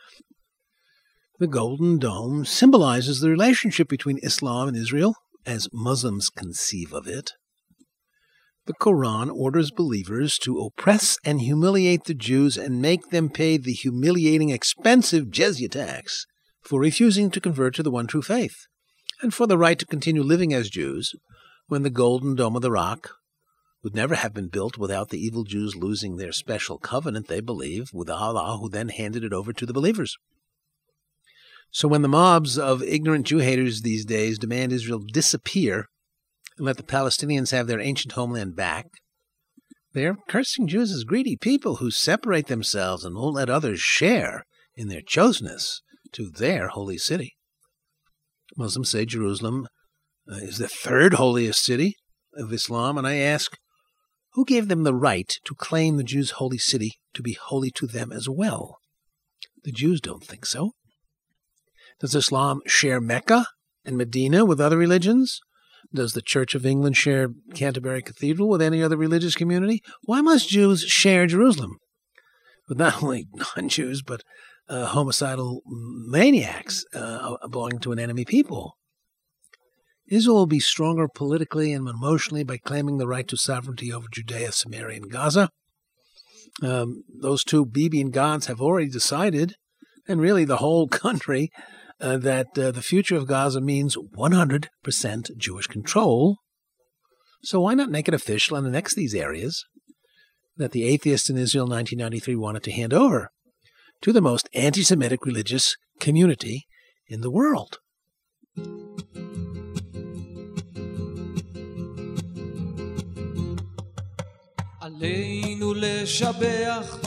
The 1.38 1.46
Golden 1.46 1.98
Dome 1.98 2.46
symbolizes 2.46 3.20
the 3.20 3.28
relationship 3.28 3.88
between 3.88 4.18
Islam 4.22 4.68
and 4.68 4.76
Israel, 4.78 5.14
as 5.44 5.68
Muslims 5.74 6.30
conceive 6.30 6.94
of 6.94 7.06
it. 7.06 7.32
The 8.66 8.72
Quran 8.72 9.30
orders 9.30 9.70
believers 9.70 10.38
to 10.38 10.58
oppress 10.58 11.18
and 11.22 11.42
humiliate 11.42 12.04
the 12.04 12.14
Jews 12.14 12.56
and 12.56 12.80
make 12.80 13.10
them 13.10 13.28
pay 13.28 13.58
the 13.58 13.74
humiliating, 13.74 14.48
expensive 14.48 15.26
jizya 15.26 15.70
tax 15.70 16.24
for 16.62 16.80
refusing 16.80 17.30
to 17.32 17.42
convert 17.42 17.74
to 17.74 17.82
the 17.82 17.90
one 17.90 18.06
true 18.06 18.22
faith, 18.22 18.66
and 19.20 19.34
for 19.34 19.46
the 19.46 19.58
right 19.58 19.78
to 19.78 19.84
continue 19.84 20.22
living 20.22 20.54
as 20.54 20.70
Jews 20.70 21.14
when 21.66 21.82
the 21.82 21.90
golden 21.90 22.36
dome 22.36 22.56
of 22.56 22.62
the 22.62 22.70
rock 22.70 23.10
would 23.82 23.94
never 23.94 24.14
have 24.14 24.32
been 24.32 24.48
built 24.48 24.78
without 24.78 25.10
the 25.10 25.20
evil 25.20 25.44
Jews 25.44 25.76
losing 25.76 26.16
their 26.16 26.32
special 26.32 26.78
covenant 26.78 27.28
they 27.28 27.40
believe 27.40 27.90
with 27.92 28.08
Allah, 28.08 28.56
who 28.58 28.70
then 28.70 28.88
handed 28.88 29.24
it 29.24 29.34
over 29.34 29.52
to 29.52 29.66
the 29.66 29.74
believers. 29.74 30.16
So 31.70 31.86
when 31.86 32.00
the 32.00 32.08
mobs 32.08 32.58
of 32.58 32.82
ignorant 32.82 33.26
Jew 33.26 33.38
haters 33.38 33.82
these 33.82 34.06
days 34.06 34.38
demand 34.38 34.72
Israel 34.72 35.02
disappear 35.12 35.88
and 36.56 36.66
let 36.66 36.76
the 36.76 36.82
Palestinians 36.82 37.50
have 37.50 37.66
their 37.66 37.80
ancient 37.80 38.12
homeland 38.12 38.56
back. 38.56 38.86
They're 39.92 40.16
cursing 40.28 40.66
Jews 40.66 40.92
as 40.92 41.04
greedy 41.04 41.36
people 41.36 41.76
who 41.76 41.90
separate 41.90 42.48
themselves 42.48 43.04
and 43.04 43.14
won't 43.14 43.36
let 43.36 43.50
others 43.50 43.80
share 43.80 44.44
in 44.74 44.88
their 44.88 45.02
chosenness 45.02 45.80
to 46.12 46.30
their 46.30 46.68
holy 46.68 46.98
city. 46.98 47.36
Muslims 48.56 48.90
say 48.90 49.04
Jerusalem 49.04 49.66
uh, 50.30 50.36
is 50.36 50.58
the 50.58 50.68
third 50.68 51.14
holiest 51.14 51.64
city 51.64 51.94
of 52.36 52.52
Islam, 52.52 52.98
and 52.98 53.06
I 53.06 53.16
ask, 53.16 53.56
who 54.32 54.44
gave 54.44 54.68
them 54.68 54.82
the 54.82 54.94
right 54.94 55.32
to 55.44 55.54
claim 55.54 55.96
the 55.96 56.02
Jews' 56.02 56.32
holy 56.32 56.58
city 56.58 56.94
to 57.14 57.22
be 57.22 57.38
holy 57.40 57.70
to 57.72 57.86
them 57.86 58.12
as 58.12 58.28
well? 58.28 58.78
The 59.62 59.72
Jews 59.72 60.00
don't 60.00 60.24
think 60.24 60.44
so. 60.44 60.72
Does 62.00 62.14
Islam 62.14 62.60
share 62.66 63.00
Mecca 63.00 63.46
and 63.84 63.96
Medina 63.96 64.44
with 64.44 64.60
other 64.60 64.76
religions? 64.76 65.40
Does 65.94 66.12
the 66.12 66.22
Church 66.22 66.54
of 66.54 66.66
England 66.66 66.96
share 66.96 67.28
Canterbury 67.54 68.02
Cathedral 68.02 68.48
with 68.48 68.60
any 68.60 68.82
other 68.82 68.96
religious 68.96 69.36
community? 69.36 69.80
Why 70.02 70.20
must 70.20 70.48
Jews 70.48 70.82
share 70.82 71.26
Jerusalem? 71.26 71.78
With 72.68 72.78
not 72.78 73.02
only 73.02 73.28
non 73.56 73.68
Jews, 73.68 74.02
but 74.02 74.22
uh, 74.68 74.86
homicidal 74.86 75.62
maniacs 75.66 76.84
uh, 76.94 77.36
belonging 77.48 77.78
to 77.80 77.92
an 77.92 77.98
enemy 77.98 78.24
people. 78.24 78.76
Israel 80.08 80.36
will 80.36 80.46
be 80.46 80.60
stronger 80.60 81.06
politically 81.08 81.72
and 81.72 81.88
emotionally 81.88 82.44
by 82.44 82.58
claiming 82.58 82.98
the 82.98 83.06
right 83.06 83.26
to 83.28 83.36
sovereignty 83.36 83.92
over 83.92 84.06
Judea, 84.10 84.52
Samaria, 84.52 84.96
and 84.96 85.10
Gaza. 85.10 85.50
Um, 86.62 87.04
those 87.20 87.42
two 87.42 87.64
Bibi 87.64 88.00
and 88.00 88.12
Gantz 88.12 88.46
have 88.46 88.60
already 88.60 88.88
decided, 88.88 89.54
and 90.06 90.20
really 90.20 90.44
the 90.44 90.58
whole 90.58 90.88
country, 91.04 91.50
uh, 92.04 92.18
that 92.18 92.58
uh, 92.58 92.70
the 92.70 92.82
future 92.82 93.16
of 93.16 93.26
Gaza 93.26 93.62
means 93.62 93.96
100% 93.96 95.36
Jewish 95.38 95.66
control. 95.66 96.36
So 97.42 97.62
why 97.62 97.72
not 97.74 97.90
make 97.90 98.08
it 98.08 98.14
official 98.14 98.56
and 98.58 98.66
annex 98.66 98.94
these 98.94 99.14
areas 99.14 99.64
that 100.56 100.72
the 100.72 100.84
atheists 100.84 101.30
in 101.30 101.38
Israel 101.38 101.64
in 101.64 101.72
1993 101.72 102.36
wanted 102.36 102.62
to 102.64 102.72
hand 102.72 102.92
over 102.92 103.30
to 104.02 104.12
the 104.12 104.20
most 104.20 104.50
anti 104.52 104.82
Semitic 104.82 105.24
religious 105.24 105.76
community 105.98 106.66
in 107.08 107.22
the 107.22 107.30
world? 107.30 107.78
עלינו 114.80 115.74
לשבח 115.74 116.98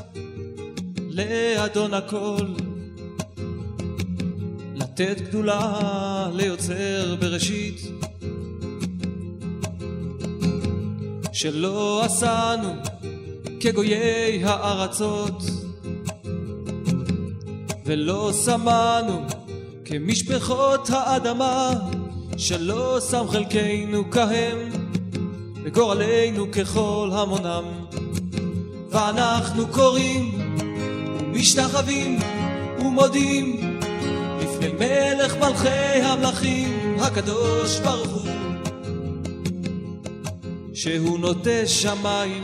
לאדון 1.10 1.94
הכל 1.94 2.77
לתת 5.00 5.22
גדולה 5.22 6.30
ליוצר 6.34 7.16
בראשית, 7.20 7.82
שלא 11.34 12.04
עשנו 12.04 12.70
כגויי 13.60 14.44
הארצות, 14.46 15.42
ולא 17.86 18.32
שמנו 18.46 19.26
כמשפחות 19.86 20.90
האדמה, 20.90 21.72
שלא 22.38 23.00
שם 23.12 23.26
חלקנו 23.30 24.12
כהם, 24.12 24.70
וגורלנו 25.64 26.52
ככל 26.52 27.10
המונם. 27.14 27.66
ואנחנו 28.90 29.68
קוראים 29.68 30.56
ומשתחווים 31.20 32.20
ומודים 32.80 33.67
לפני 34.60 34.88
מלך 34.88 35.38
מלכי 35.38 36.02
המלכים 36.02 36.98
הקדוש 37.00 37.80
ברוך 37.80 38.24
הוא 38.24 38.32
שהוא 40.74 41.20
נוטה 41.20 41.66
שמיים 41.66 42.44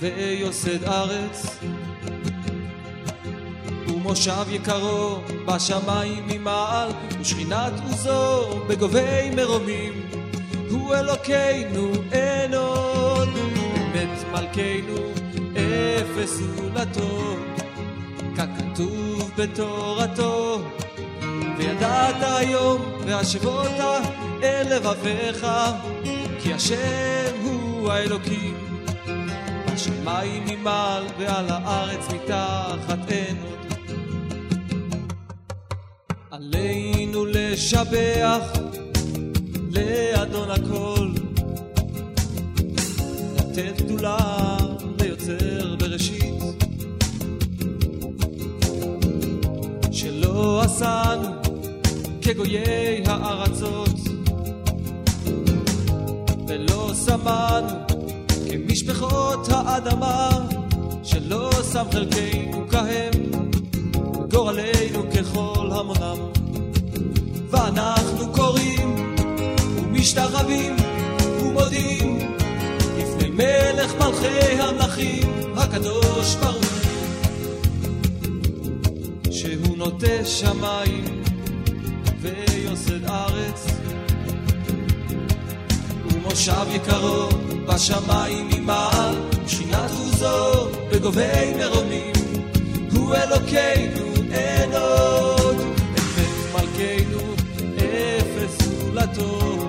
ויוסד 0.00 0.84
ארץ 0.84 1.58
ומושב 3.88 4.46
יקרו 4.50 5.18
בשמיים 5.46 6.28
ממעל 6.28 6.90
ושכינת 7.20 7.72
עוזו 7.90 8.60
בגובי 8.68 9.30
מרומים 9.36 9.92
הוא 10.70 10.94
אלוקינו 10.94 11.92
אין 12.12 12.54
עוד 12.54 13.28
אמת 13.28 14.24
מלכנו 14.32 14.96
אפס 15.52 16.30
זולתו 16.30 17.36
ככתוב 18.36 19.30
בתורתו 19.38 20.60
וידעת 21.64 22.16
היום 22.22 22.82
והשבות 23.06 23.70
אל 24.42 24.76
לבביך 24.76 25.46
כי 26.42 26.52
השם 26.52 27.36
הוא 27.42 27.92
האלוקים. 27.92 28.78
בשמיים 29.74 30.44
ממעל 30.46 31.04
ועל 31.18 31.46
הארץ 31.48 32.08
מתחת 32.08 32.98
אין 33.08 33.36
עוד. 33.42 33.78
עלינו 36.30 37.24
לשבח 37.26 38.52
לאדון 39.70 40.50
הכל. 40.50 41.08
לתת 43.36 43.80
גדולה 43.80 44.16
ליוצר 45.00 45.76
בראשית. 45.78 46.34
שלא 49.92 50.62
עשנו 50.62 51.33
כגויי 52.24 53.02
הארצות. 53.06 54.00
ולא 56.48 56.90
שמנו 57.06 57.68
כמשפחות 58.50 59.48
האדמה 59.50 60.46
שלא 61.02 61.50
שם 61.72 61.84
חלקנו 61.92 62.68
כהם 62.70 63.12
וגורלנו 64.22 65.02
ככל 65.16 65.70
המונם. 65.72 66.18
ואנחנו 67.50 68.32
קוראים 68.32 69.16
ומשתחווים 69.76 70.76
ומודים 71.40 72.18
לפני 72.98 73.30
מלך 73.30 73.94
מלכי 73.94 74.60
המלכים 74.60 75.28
הקדוש 75.56 76.34
ברוך 76.34 76.56
הוא 79.24 79.32
שהוא 79.32 79.76
נוטה 79.76 80.24
שמיים 80.24 81.24
ויוסד 82.24 83.04
ארץ. 83.04 83.66
ומושב 86.04 86.66
יקרו 86.74 87.28
בשמיים 87.66 88.48
ממעל 88.48 89.14
שינת 89.46 89.90
עוזו 89.98 90.68
בגובי 90.92 91.54
מרומים. 91.58 92.12
הוא 92.92 93.14
אלוקינו 93.14 94.14
אין 94.32 94.72
עוד 94.72 95.56
אמת 95.90 96.54
מלכנו 96.54 97.34
אפס 97.76 98.66
זולתו 98.66 99.68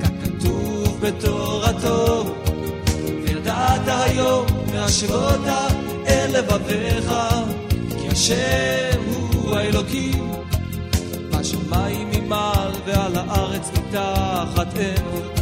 ככתוב 0.00 1.00
בתורתו 1.00 2.34
וידעת 3.24 3.82
היום 3.86 4.46
מהשבות 4.74 5.40
אל 6.06 6.38
לבביך 6.38 7.12
כי 8.00 8.08
השם 8.08 9.00
הוא 9.06 9.56
האלוקים 9.56 10.27
ועל 12.88 13.16
הארץ 13.16 13.70
מתחת 13.70 14.78
אין 14.78 15.37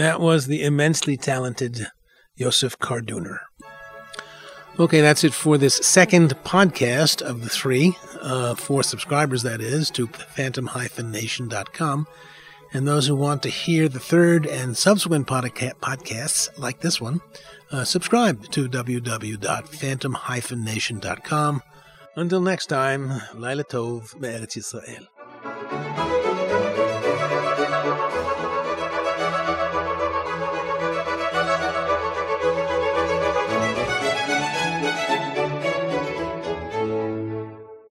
that 0.00 0.20
was 0.20 0.46
the 0.46 0.62
immensely 0.62 1.16
talented 1.16 1.88
Yosef 2.36 2.78
Karduner. 2.78 3.38
Okay, 4.78 5.00
that's 5.00 5.24
it 5.24 5.34
for 5.34 5.58
this 5.58 5.74
second 5.76 6.36
podcast 6.44 7.20
of 7.20 7.42
the 7.42 7.48
three, 7.48 7.96
uh, 8.22 8.54
for 8.54 8.82
subscribers, 8.82 9.42
that 9.42 9.60
is, 9.60 9.90
to 9.90 10.06
phantom-nation.com. 10.06 12.06
And 12.72 12.86
those 12.86 13.08
who 13.08 13.16
want 13.16 13.42
to 13.42 13.48
hear 13.48 13.88
the 13.88 13.98
third 13.98 14.46
and 14.46 14.76
subsequent 14.76 15.26
podca- 15.26 15.74
podcasts, 15.74 16.56
like 16.56 16.78
this 16.80 17.00
one, 17.00 17.20
uh, 17.72 17.82
subscribe 17.84 18.48
to 18.52 18.68
www.phantom-nation.com. 18.68 21.62
Until 22.16 22.40
next 22.40 22.66
time, 22.66 23.22
Laila 23.34 23.64
Tov, 23.64 24.20
Be'eretz 24.20 24.56
Yisrael. 24.56 25.06